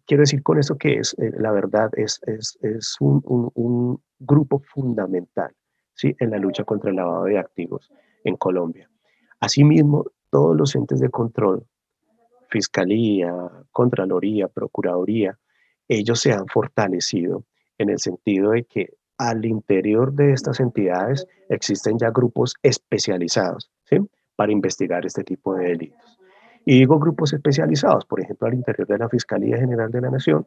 quiero 0.06 0.22
decir 0.22 0.42
con 0.42 0.58
eso 0.58 0.76
que 0.76 0.94
es, 0.94 1.14
eh, 1.18 1.30
la 1.38 1.52
verdad, 1.52 1.90
es, 1.96 2.20
es, 2.26 2.58
es 2.62 2.96
un, 3.00 3.22
un, 3.24 4.00
grupo 4.20 4.58
fundamental 4.58 5.54
¿sí? 5.94 6.12
en 6.18 6.32
la 6.32 6.38
lucha 6.38 6.64
contra 6.64 6.90
el 6.90 6.96
lavado 6.96 7.24
de 7.24 7.38
activos 7.38 7.88
en 8.24 8.34
Colombia. 8.36 8.90
Asimismo, 9.38 10.06
todos 10.28 10.56
los 10.56 10.74
entes 10.74 10.98
de 10.98 11.08
control, 11.08 11.64
Fiscalía, 12.50 13.32
Contraloría, 13.70 14.48
Procuraduría, 14.48 15.38
ellos 15.86 16.18
se 16.18 16.32
han 16.32 16.48
fortalecido 16.48 17.44
en 17.78 17.90
el 17.90 18.00
sentido 18.00 18.50
de 18.50 18.64
que 18.64 18.94
al 19.18 19.44
interior 19.44 20.12
de 20.12 20.32
estas 20.32 20.58
entidades 20.58 21.26
existen 21.48 21.96
ya 21.96 22.10
grupos 22.10 22.54
especializados 22.62 23.70
¿sí? 23.84 23.98
para 24.34 24.50
investigar 24.50 25.06
este 25.06 25.22
tipo 25.22 25.54
de 25.54 25.68
delitos. 25.68 26.17
Y 26.70 26.80
digo 26.80 26.98
grupos 26.98 27.32
especializados, 27.32 28.04
por 28.04 28.20
ejemplo, 28.20 28.46
al 28.46 28.52
interior 28.52 28.86
de 28.86 28.98
la 28.98 29.08
Fiscalía 29.08 29.56
General 29.56 29.90
de 29.90 30.02
la 30.02 30.10
Nación 30.10 30.46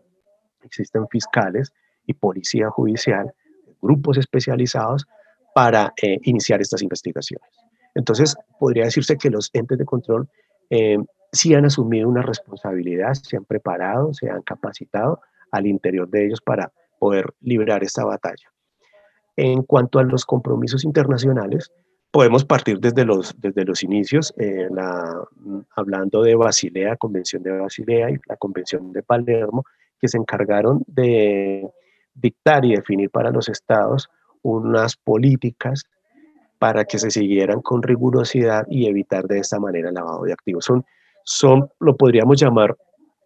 existen 0.62 1.08
fiscales 1.08 1.74
y 2.06 2.14
policía 2.14 2.70
judicial, 2.70 3.34
grupos 3.82 4.20
especializados 4.20 5.08
para 5.56 5.94
eh, 6.00 6.20
iniciar 6.22 6.62
estas 6.62 6.84
investigaciones. 6.84 7.50
Entonces, 7.96 8.36
podría 8.60 8.84
decirse 8.84 9.18
que 9.18 9.32
los 9.32 9.50
entes 9.54 9.80
de 9.80 9.86
control 9.86 10.30
eh, 10.70 11.00
sí 11.32 11.56
han 11.56 11.66
asumido 11.66 12.08
una 12.08 12.22
responsabilidad, 12.22 13.14
se 13.16 13.38
han 13.38 13.46
preparado, 13.46 14.14
se 14.14 14.30
han 14.30 14.44
capacitado 14.44 15.22
al 15.52 15.66
interior 15.66 16.08
de 16.08 16.28
ellos 16.28 16.42
para 16.42 16.72
poder 17.00 17.34
librar 17.40 17.84
esta 17.84 18.06
batalla. 18.06 18.48
En 19.38 19.64
cuanto 19.64 19.98
a 19.98 20.04
los 20.04 20.28
compromisos 20.28 20.84
internacionales, 20.84 21.72
podemos 22.12 22.44
partir 22.44 22.80
desde 22.80 23.06
los, 23.06 23.34
desde 23.40 23.64
los 23.64 23.84
inicios, 23.84 24.34
eh, 24.38 24.68
la, 24.70 25.24
hablando 25.76 26.22
de 26.22 26.36
Basilea, 26.36 26.98
Convención 26.98 27.42
de 27.42 27.58
Basilea 27.58 28.12
y 28.12 28.18
la 28.28 28.36
Convención 28.36 28.92
de 28.92 29.02
Palermo, 29.02 29.64
que 30.00 30.10
se 30.10 30.18
encargaron 30.18 30.84
de 30.88 31.70
dictar 32.14 32.66
y 32.66 32.76
definir 32.76 33.10
para 33.10 33.32
los 33.32 33.48
estados 33.48 34.10
unas 34.42 34.98
políticas 34.98 35.86
para 36.60 36.84
que 36.86 37.00
se 37.00 37.10
siguieran 37.10 37.62
con 37.62 37.82
rigurosidad 37.82 38.66
y 38.70 38.88
evitar 38.88 39.26
de 39.26 39.40
esta 39.40 39.60
manera 39.60 39.90
el 39.90 39.96
lavado 39.96 40.24
de 40.24 40.34
activos. 40.34 40.66
Son, 40.66 40.86
son 41.24 41.70
lo 41.80 41.96
podríamos 41.96 42.40
llamar 42.40 42.76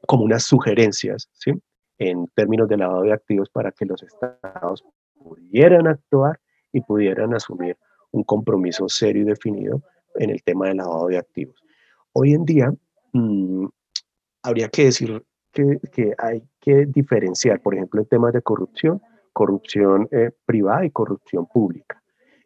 como 0.07 0.23
unas 0.23 0.43
sugerencias, 0.43 1.27
¿sí? 1.33 1.51
En 1.97 2.27
términos 2.35 2.67
de 2.69 2.77
lavado 2.77 3.01
de 3.01 3.13
activos 3.13 3.49
para 3.49 3.71
que 3.71 3.85
los 3.85 4.03
estados 4.03 4.83
pudieran 5.15 5.87
actuar 5.87 6.39
y 6.71 6.81
pudieran 6.81 7.33
asumir 7.33 7.77
un 8.15 8.23
compromiso 8.23 8.87
serio 8.87 9.23
y 9.23 9.25
definido 9.25 9.81
en 10.15 10.29
el 10.29 10.41
tema 10.43 10.67
del 10.67 10.77
lavado 10.77 11.07
de 11.07 11.17
activos. 11.17 11.61
Hoy 12.13 12.33
en 12.33 12.45
día, 12.45 12.73
mm, 13.13 13.65
habría 14.43 14.69
que 14.69 14.85
decir 14.85 15.23
que, 15.51 15.79
que, 15.91 16.13
hay 16.17 16.43
que 16.59 16.85
diferenciar, 16.85 17.61
por 17.61 17.75
ejemplo, 17.75 18.01
en 18.01 18.07
temas 18.07 18.33
de 18.33 18.41
corrupción, 18.41 19.01
corrupción 19.33 20.07
eh, 20.11 20.31
privada 20.45 20.85
y 20.85 20.91
corrupción 20.91 21.45
pública. 21.45 22.01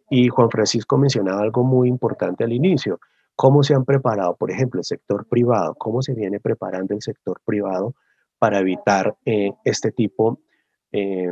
Y 0.09 0.29
Juan 0.29 0.49
Francisco 0.49 0.97
mencionaba 0.97 1.41
algo 1.41 1.63
muy 1.63 1.87
importante 1.87 2.43
al 2.43 2.51
inicio, 2.51 2.99
cómo 3.35 3.61
se 3.61 3.75
han 3.75 3.85
preparado, 3.85 4.35
por 4.35 4.49
ejemplo, 4.49 4.79
el 4.79 4.85
sector 4.85 5.27
privado, 5.27 5.75
cómo 5.75 6.01
se 6.01 6.15
viene 6.15 6.39
preparando 6.39 6.95
el 6.95 7.01
sector 7.01 7.39
privado 7.45 7.93
para 8.39 8.59
evitar 8.59 9.15
eh, 9.25 9.51
este 9.63 9.91
tipo 9.91 10.39
eh, 10.91 11.31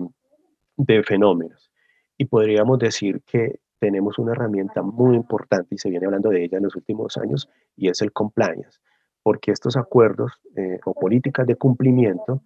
de 0.75 1.03
fenómenos. 1.03 1.71
Y 2.19 2.25
podríamos 2.25 2.77
decir 2.77 3.21
que 3.25 3.59
tenemos 3.79 4.19
una 4.19 4.31
herramienta 4.31 4.81
muy 4.81 5.15
importante 5.15 5.75
y 5.75 5.77
se 5.77 5.89
viene 5.89 6.05
hablando 6.05 6.29
de 6.29 6.43
ella 6.43 6.57
en 6.57 6.63
los 6.63 6.75
últimos 6.75 7.17
años 7.17 7.49
y 7.75 7.89
es 7.89 8.01
el 8.01 8.11
compliance, 8.11 8.79
porque 9.23 9.51
estos 9.51 9.77
acuerdos 9.77 10.33
eh, 10.55 10.79
o 10.85 10.93
políticas 10.93 11.45
de 11.47 11.55
cumplimiento 11.55 12.41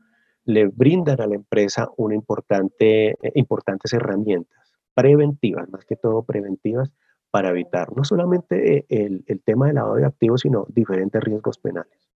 le 0.45 0.67
brindan 0.67 1.21
a 1.21 1.27
la 1.27 1.35
empresa 1.35 1.89
una 1.97 2.15
importante, 2.15 3.15
importantes 3.35 3.93
herramientas 3.93 4.73
preventivas, 4.93 5.69
más 5.69 5.85
que 5.85 5.95
todo 5.95 6.23
preventivas, 6.23 6.91
para 7.29 7.49
evitar 7.49 7.95
no 7.95 8.03
solamente 8.03 8.77
eh, 8.77 8.85
el, 8.89 9.23
el 9.27 9.41
tema 9.41 9.67
del 9.67 9.75
lavado 9.75 9.95
de 9.95 10.05
activos, 10.05 10.41
sino 10.41 10.65
diferentes 10.69 11.23
riesgos 11.23 11.57
penales. 11.57 12.10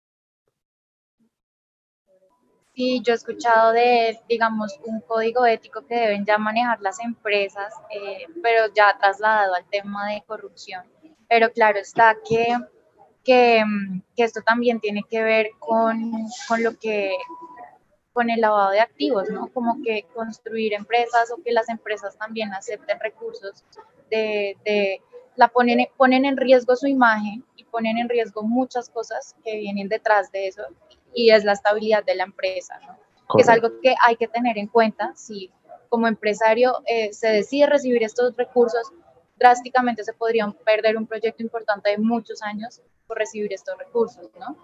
Sí, 2.75 3.03
yo 3.05 3.13
he 3.13 3.17
escuchado 3.17 3.73
de, 3.73 4.19
digamos, 4.29 4.81
un 4.87 5.03
código 5.03 5.45
ético 5.45 5.87
que 5.87 5.95
deben 5.95 6.25
ya 6.25 6.39
manejar 6.39 6.81
las 6.81 7.01
empresas, 7.01 7.75
eh, 7.91 8.25
pero 8.43 8.73
ya 8.75 8.97
trasladado 8.99 9.55
al 9.55 9.69
tema 9.69 10.11
de 10.11 10.23
corrupción. 10.27 10.83
Pero 11.29 11.53
claro 11.53 11.79
está 11.79 12.17
que, 12.27 12.57
que, 13.25 13.63
que 14.17 14.25
esto 14.25 14.41
también 14.41 14.81
tiene 14.81 15.03
que 15.09 15.23
ver 15.23 15.51
con, 15.59 16.13
con, 16.49 16.63
lo 16.63 16.79
que 16.79 17.15
con 18.15 18.31
el 18.31 18.41
lavado 18.41 18.71
de 18.71 18.81
activos, 18.81 19.29
¿no? 19.29 19.49
Como 19.53 19.83
que 19.83 20.07
construir 20.15 20.73
empresas 20.73 21.31
o 21.31 21.43
que 21.43 21.53
las 21.53 21.69
empresas 21.69 22.17
también 22.17 22.55
acepten 22.55 22.99
recursos 23.01 23.65
de, 24.11 24.57
de 24.65 25.03
la 25.37 25.49
ponen, 25.49 25.87
ponen 25.99 26.25
en 26.25 26.39
riesgo 26.39 26.75
su 26.77 26.87
imagen 26.87 27.45
y 27.57 27.65
ponen 27.65 27.99
en 27.99 28.09
riesgo 28.09 28.43
muchas 28.43 28.89
cosas 28.89 29.37
que 29.45 29.59
vienen 29.59 29.89
detrás 29.89 30.33
de 30.33 30.49
eso 30.49 30.63
y 31.15 31.31
es 31.31 31.45
la 31.45 31.53
estabilidad 31.53 32.05
de 32.05 32.15
la 32.15 32.25
empresa. 32.25 32.79
Que 33.35 33.43
es 33.43 33.49
algo 33.49 33.81
que 33.81 33.95
hay 34.07 34.17
que 34.17 34.29
tener 34.29 34.59
en 34.59 34.67
cuenta 34.67 35.13
si 35.15 35.51
como 35.89 36.07
empresario 36.07 36.73
eh, 36.87 37.13
se 37.13 37.29
decide 37.29 37.67
recibir 37.67 38.03
estos 38.03 38.35
recursos, 38.37 38.93
drásticamente 39.39 40.05
se 40.05 40.15
podría 40.15 40.51
perder 40.65 40.97
un 40.97 41.07
proyecto 41.07 41.43
importante 41.43 41.91
de 41.91 41.99
muchos 41.99 42.43
años 42.43 42.81
por 43.07 43.19
recibir 43.19 43.53
estos 43.53 43.77
recursos, 43.77 44.31
¿no? 44.41 44.57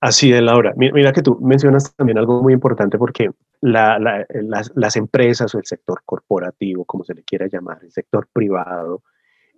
Así 0.00 0.32
es, 0.32 0.42
Laura. 0.42 0.74
Mira, 0.76 1.12
que 1.12 1.22
tú 1.22 1.38
mencionas 1.40 1.94
también 1.94 2.18
algo 2.18 2.42
muy 2.42 2.52
importante 2.52 2.98
porque 2.98 3.30
las, 3.60 4.00
las, 4.74 4.96
empresas 4.96 5.54
o 5.54 5.58
el 5.58 5.64
sector 5.64 6.02
corporativo, 6.04 6.84
como 6.84 7.04
se 7.04 7.14
le 7.14 7.22
quiera 7.22 7.46
llamar, 7.46 7.78
el 7.82 7.92
sector 7.92 8.26
privado, 8.32 9.04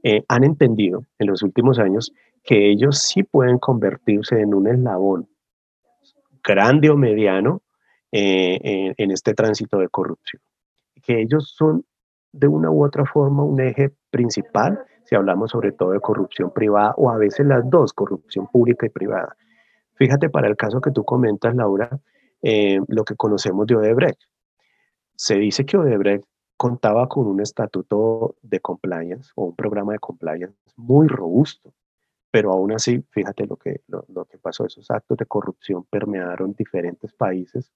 eh, 0.02 0.22
han 0.28 0.44
entendido 0.44 1.06
en 1.18 1.28
los 1.28 1.42
últimos 1.42 1.78
años 1.78 2.12
que 2.42 2.70
ellos 2.70 2.98
sí 2.98 3.22
pueden 3.22 3.58
convertirse 3.58 4.38
en 4.40 4.54
un 4.54 4.66
eslabón 4.66 5.29
grande 6.42 6.90
o 6.90 6.96
mediano 6.96 7.62
eh, 8.12 8.94
en, 8.96 9.10
este 9.10 9.34
tránsito 9.34 9.78
de 9.78 9.88
corrupción. 9.88 10.42
Que 11.02 11.20
ellos 11.20 11.54
son 11.56 11.84
de 12.32 12.46
una 12.46 12.70
u 12.70 12.84
otra 12.84 13.04
forma 13.04 13.44
un 13.44 13.60
eje 13.60 13.92
principal 14.10 14.78
si 15.04 15.16
hablamos 15.16 15.50
sobre 15.50 15.72
todo 15.72 15.90
de 15.90 16.00
corrupción 16.00 16.52
privada 16.52 16.94
o 16.96 17.10
a 17.10 17.16
veces 17.16 17.46
las 17.46 17.68
dos, 17.68 17.92
corrupción 17.92 18.46
pública 18.46 18.86
y 18.86 18.90
privada 18.90 19.36
Fíjate 20.00 20.30
para 20.30 20.48
el 20.48 20.56
caso 20.56 20.80
que 20.80 20.92
tú 20.92 21.04
comentas, 21.04 21.54
Laura, 21.54 22.00
eh, 22.40 22.80
lo 22.88 23.04
que 23.04 23.16
conocemos 23.16 23.66
de 23.66 23.76
Odebrecht. 23.76 24.22
Se 25.14 25.34
dice 25.34 25.66
que 25.66 25.76
Odebrecht 25.76 26.24
contaba 26.56 27.06
con 27.06 27.26
un 27.26 27.42
estatuto 27.42 28.34
de 28.40 28.60
compliance 28.60 29.30
o 29.34 29.44
un 29.44 29.54
programa 29.54 29.92
de 29.92 29.98
compliance 29.98 30.56
muy 30.74 31.06
robusto, 31.06 31.74
pero 32.30 32.52
aún 32.52 32.72
así, 32.72 33.04
fíjate 33.10 33.46
lo 33.46 33.56
que, 33.56 33.82
lo, 33.88 34.04
lo 34.08 34.24
que 34.24 34.38
pasó, 34.38 34.66
esos 34.66 34.90
actos 34.90 35.18
de 35.18 35.26
corrupción 35.26 35.84
permearon 35.84 36.54
diferentes 36.54 37.12
países, 37.12 37.72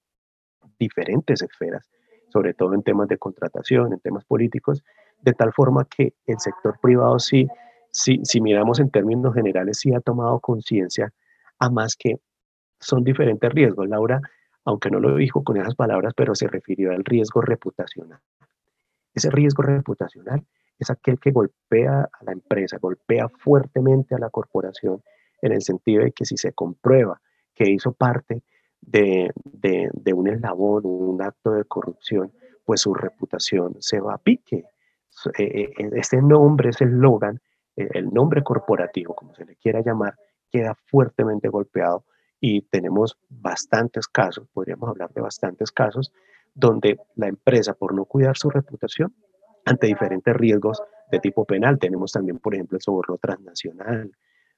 diferentes 0.79 1.41
esferas, 1.41 1.89
sobre 2.29 2.53
todo 2.53 2.73
en 2.73 2.83
temas 2.83 3.07
de 3.07 3.17
contratación, 3.17 3.93
en 3.93 3.99
temas 3.99 4.25
políticos, 4.25 4.83
de 5.21 5.33
tal 5.33 5.53
forma 5.53 5.85
que 5.85 6.13
el 6.25 6.39
sector 6.39 6.79
privado 6.81 7.19
sí, 7.19 7.47
sí 7.91 8.19
si 8.23 8.41
miramos 8.41 8.79
en 8.79 8.89
términos 8.89 9.33
generales, 9.33 9.79
sí 9.79 9.93
ha 9.93 9.99
tomado 9.99 10.39
conciencia 10.39 11.13
a 11.59 11.69
más 11.69 11.95
que 11.95 12.19
son 12.79 13.03
diferentes 13.03 13.51
riesgos. 13.51 13.87
Laura, 13.87 14.21
aunque 14.65 14.89
no 14.89 14.99
lo 14.99 15.15
dijo 15.15 15.43
con 15.43 15.57
esas 15.57 15.75
palabras, 15.75 16.13
pero 16.15 16.35
se 16.35 16.47
refirió 16.47 16.91
al 16.91 17.03
riesgo 17.03 17.41
reputacional. 17.41 18.19
Ese 19.13 19.29
riesgo 19.29 19.63
reputacional 19.63 20.45
es 20.79 20.89
aquel 20.89 21.19
que 21.19 21.31
golpea 21.31 22.09
a 22.11 22.23
la 22.23 22.31
empresa, 22.31 22.77
golpea 22.77 23.29
fuertemente 23.29 24.15
a 24.15 24.19
la 24.19 24.29
corporación 24.29 25.01
en 25.41 25.51
el 25.51 25.61
sentido 25.61 26.03
de 26.03 26.11
que 26.11 26.25
si 26.25 26.37
se 26.37 26.53
comprueba 26.53 27.21
que 27.53 27.69
hizo 27.69 27.93
parte 27.93 28.43
de, 28.81 29.31
un 30.13 30.27
eslabón, 30.27 30.85
un 30.85 31.21
acto 31.21 31.51
de 31.51 31.65
corrupción, 31.65 32.33
pues 32.63 32.81
su 32.81 32.93
reputación 32.93 33.75
se 33.79 33.99
va 33.99 34.15
a 34.15 34.17
pique. 34.17 34.65
Este 35.37 36.21
nombre, 36.21 36.69
ese 36.69 36.85
eslogan, 36.85 37.39
el 37.75 38.09
nombre 38.13 38.43
corporativo, 38.43 39.15
como 39.15 39.33
se 39.33 39.45
le 39.45 39.55
quiera 39.55 39.81
llamar, 39.81 40.15
queda 40.51 40.75
fuertemente 40.75 41.47
golpeado 41.47 42.05
y 42.39 42.61
tenemos 42.63 43.17
bastantes 43.29 44.07
casos, 44.07 44.47
podríamos 44.53 44.89
hablar 44.89 45.11
de 45.13 45.21
bastantes 45.21 45.71
casos, 45.71 46.11
donde 46.53 46.99
la 47.15 47.27
empresa, 47.27 47.73
por 47.73 47.93
no 47.93 48.05
cuidar 48.05 48.37
su 48.37 48.49
reputación, 48.49 49.13
ante 49.65 49.87
diferentes 49.87 50.33
riesgos 50.35 50.81
de 51.11 51.19
tipo 51.19 51.45
penal, 51.45 51.77
tenemos 51.79 52.11
también, 52.11 52.39
por 52.39 52.53
ejemplo, 52.53 52.77
el 52.77 52.81
soborno 52.81 53.17
transnacional, 53.17 54.11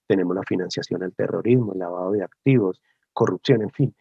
tenemos 0.05 0.35
la 0.35 0.43
financiación 0.43 1.03
al 1.03 1.13
terrorismo, 1.13 1.73
el 1.73 1.79
lavado 1.79 2.11
de 2.11 2.23
activos, 2.23 2.81
corrupción, 3.13 3.61
en 3.61 3.69
fin. 3.71 3.95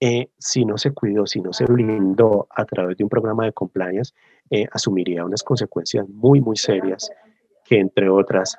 Eh, 0.00 0.30
si 0.38 0.64
no 0.64 0.78
se 0.78 0.92
cuidó, 0.92 1.26
si 1.26 1.40
no 1.40 1.52
se 1.52 1.64
blindó 1.64 2.46
a 2.50 2.64
través 2.64 2.96
de 2.96 3.04
un 3.04 3.10
programa 3.10 3.44
de 3.44 3.52
compliance, 3.52 4.14
eh, 4.50 4.66
asumiría 4.70 5.24
unas 5.24 5.42
consecuencias 5.42 6.08
muy, 6.08 6.40
muy 6.40 6.56
serias 6.56 7.10
que, 7.64 7.80
entre 7.80 8.08
otras, 8.08 8.58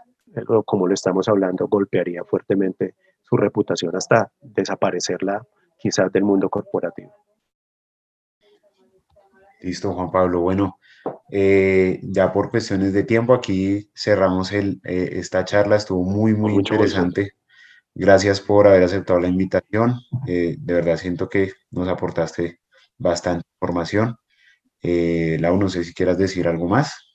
como 0.66 0.88
lo 0.88 0.94
estamos 0.94 1.28
hablando, 1.30 1.68
golpearía 1.68 2.24
fuertemente 2.24 2.96
su 3.22 3.38
reputación 3.38 3.96
hasta 3.96 4.32
desaparecerla 4.42 5.46
quizás 5.78 6.12
del 6.12 6.24
mundo 6.24 6.50
corporativo. 6.50 7.14
Listo, 9.62 9.94
Juan 9.94 10.12
Pablo. 10.12 10.42
Bueno, 10.42 10.78
eh, 11.32 12.00
ya 12.04 12.34
por 12.34 12.50
cuestiones 12.50 12.94
de 12.94 13.04
tiempo, 13.04 13.34
aquí 13.34 13.92
cerramos 13.96 14.52
el, 14.52 14.82
eh, 14.84 15.12
esta 15.14 15.46
charla. 15.46 15.76
Estuvo 15.76 16.04
muy, 16.04 16.34
muy 16.34 16.54
interesante. 16.54 17.34
Gracias 17.96 18.40
por 18.42 18.68
haber 18.68 18.84
aceptado 18.84 19.20
la 19.20 19.28
invitación. 19.28 20.00
Eh, 20.28 20.56
de 20.60 20.74
verdad 20.74 20.98
siento 20.98 21.30
que 21.30 21.54
nos 21.72 21.88
aportaste 21.88 22.60
bastante 22.98 23.46
información. 23.56 24.16
Lau, 24.82 25.58
no 25.58 25.70
sé 25.70 25.84
si 25.84 25.94
quieras 25.94 26.18
decir 26.18 26.48
algo 26.48 26.68
más. 26.68 27.09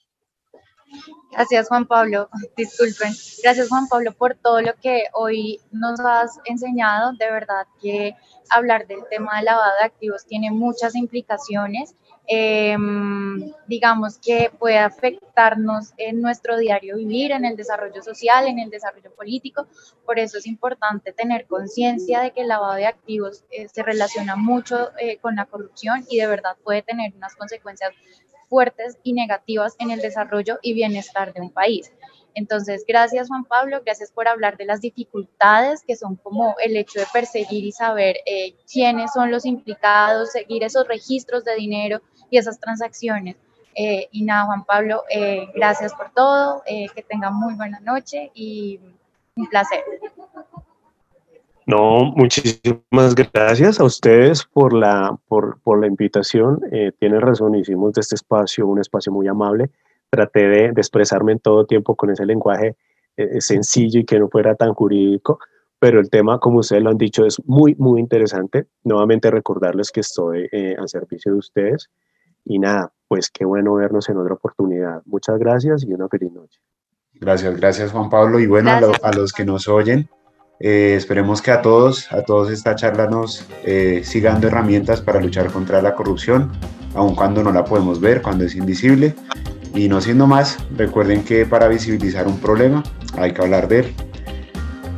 Gracias 1.34 1.68
Juan 1.68 1.86
Pablo, 1.86 2.28
disculpen. 2.56 3.12
Gracias 3.42 3.68
Juan 3.68 3.88
Pablo 3.88 4.12
por 4.12 4.34
todo 4.36 4.60
lo 4.60 4.74
que 4.76 5.04
hoy 5.14 5.60
nos 5.72 5.98
has 6.00 6.38
enseñado. 6.44 7.12
De 7.14 7.30
verdad 7.30 7.66
que 7.82 8.14
hablar 8.50 8.86
del 8.86 9.00
tema 9.10 9.36
del 9.36 9.46
lavado 9.46 9.72
de 9.80 9.86
activos 9.86 10.24
tiene 10.26 10.50
muchas 10.52 10.94
implicaciones. 10.94 11.96
Em, 12.26 13.52
digamos 13.66 14.18
que 14.18 14.50
puede 14.58 14.78
afectarnos 14.78 15.92
en 15.98 16.22
nuestro 16.22 16.56
diario 16.56 16.96
vivir, 16.96 17.32
en 17.32 17.44
el 17.44 17.56
desarrollo 17.56 18.02
social, 18.02 18.46
en 18.46 18.58
el 18.60 18.70
desarrollo 18.70 19.12
político. 19.14 19.66
Por 20.06 20.18
eso 20.18 20.38
es 20.38 20.46
importante 20.46 21.12
tener 21.12 21.46
conciencia 21.46 22.20
de 22.20 22.30
que 22.30 22.42
el 22.42 22.48
lavado 22.48 22.74
de 22.74 22.86
activos 22.86 23.44
eh, 23.50 23.68
se 23.68 23.82
relaciona 23.82 24.36
mucho 24.36 24.92
eh, 24.98 25.18
con 25.18 25.36
la 25.36 25.44
corrupción 25.46 26.04
y 26.08 26.18
de 26.18 26.26
verdad 26.26 26.56
puede 26.62 26.82
tener 26.82 27.12
unas 27.14 27.34
consecuencias 27.34 27.92
fuertes 28.54 28.98
y 29.02 29.14
negativas 29.14 29.74
en 29.80 29.90
el 29.90 30.00
desarrollo 30.00 30.60
y 30.62 30.74
bienestar 30.74 31.32
de 31.32 31.40
un 31.40 31.50
país. 31.50 31.90
Entonces, 32.36 32.84
gracias 32.86 33.26
Juan 33.26 33.44
Pablo, 33.44 33.80
gracias 33.84 34.12
por 34.12 34.28
hablar 34.28 34.56
de 34.56 34.64
las 34.64 34.80
dificultades 34.80 35.82
que 35.84 35.96
son 35.96 36.14
como 36.14 36.54
el 36.62 36.76
hecho 36.76 37.00
de 37.00 37.06
perseguir 37.12 37.64
y 37.64 37.72
saber 37.72 38.18
eh, 38.26 38.54
quiénes 38.72 39.12
son 39.12 39.32
los 39.32 39.44
implicados, 39.44 40.30
seguir 40.30 40.62
esos 40.62 40.86
registros 40.86 41.44
de 41.44 41.56
dinero 41.56 42.00
y 42.30 42.38
esas 42.38 42.60
transacciones. 42.60 43.34
Eh, 43.74 44.06
y 44.12 44.22
nada, 44.22 44.46
Juan 44.46 44.64
Pablo, 44.64 45.02
eh, 45.10 45.48
gracias 45.52 45.92
por 45.92 46.12
todo, 46.12 46.62
que 46.64 47.02
tengan 47.08 47.34
muy 47.34 47.54
buena 47.54 47.80
noche 47.80 48.30
y 48.34 48.78
un 49.34 49.48
placer. 49.48 49.82
No, 51.66 52.12
muchísimas 52.14 53.14
gracias 53.14 53.80
a 53.80 53.84
ustedes 53.84 54.44
por 54.44 54.74
la, 54.74 55.18
por, 55.28 55.60
por 55.62 55.80
la 55.80 55.86
invitación. 55.86 56.60
Eh, 56.70 56.92
tienen 56.98 57.22
razón, 57.22 57.54
hicimos 57.54 57.94
de 57.94 58.02
este 58.02 58.16
espacio 58.16 58.66
un 58.66 58.80
espacio 58.80 59.10
muy 59.12 59.28
amable. 59.28 59.70
Traté 60.10 60.46
de, 60.46 60.64
expresarme 60.76 61.32
en 61.32 61.38
todo 61.40 61.64
tiempo 61.64 61.96
con 61.96 62.10
ese 62.10 62.26
lenguaje 62.26 62.76
eh, 63.16 63.40
sencillo 63.40 64.00
y 64.00 64.04
que 64.04 64.18
no 64.18 64.28
fuera 64.28 64.54
tan 64.54 64.74
jurídico, 64.74 65.38
pero 65.78 66.00
el 66.00 66.10
tema, 66.10 66.38
como 66.38 66.58
ustedes 66.58 66.82
lo 66.82 66.90
han 66.90 66.98
dicho, 66.98 67.24
es 67.24 67.42
muy, 67.46 67.74
muy 67.76 68.00
interesante. 68.00 68.66
Nuevamente 68.82 69.30
recordarles 69.30 69.90
que 69.90 70.00
estoy 70.00 70.48
eh, 70.52 70.76
al 70.78 70.88
servicio 70.88 71.32
de 71.32 71.38
ustedes. 71.38 71.88
Y 72.44 72.58
nada, 72.58 72.92
pues 73.08 73.30
qué 73.30 73.46
bueno 73.46 73.74
vernos 73.74 74.08
en 74.10 74.18
otra 74.18 74.34
oportunidad. 74.34 75.00
Muchas 75.06 75.38
gracias 75.38 75.82
y 75.84 75.94
una 75.94 76.08
feliz 76.08 76.30
noche. 76.30 76.60
Gracias, 77.14 77.56
gracias 77.56 77.92
Juan 77.92 78.10
Pablo. 78.10 78.38
Y 78.38 78.46
bueno, 78.46 78.70
a 78.70 79.12
los 79.12 79.32
que 79.32 79.44
nos 79.44 79.68
oyen, 79.68 80.08
eh, 80.66 80.94
esperemos 80.96 81.42
que 81.42 81.50
a 81.50 81.60
todos, 81.60 82.10
a 82.10 82.22
todos 82.22 82.50
esta 82.50 82.74
charla 82.74 83.06
nos 83.06 83.44
eh, 83.64 84.00
sigan 84.02 84.36
dando 84.36 84.46
herramientas 84.46 85.02
para 85.02 85.20
luchar 85.20 85.52
contra 85.52 85.82
la 85.82 85.94
corrupción, 85.94 86.52
aun 86.94 87.14
cuando 87.14 87.42
no 87.42 87.52
la 87.52 87.66
podemos 87.66 88.00
ver, 88.00 88.22
cuando 88.22 88.44
es 88.44 88.54
invisible. 88.54 89.14
Y 89.74 89.90
no 89.90 90.00
siendo 90.00 90.26
más, 90.26 90.56
recuerden 90.74 91.22
que 91.22 91.44
para 91.44 91.68
visibilizar 91.68 92.26
un 92.26 92.38
problema 92.38 92.82
hay 93.18 93.34
que 93.34 93.42
hablar 93.42 93.68
de 93.68 93.80
él. 93.80 93.94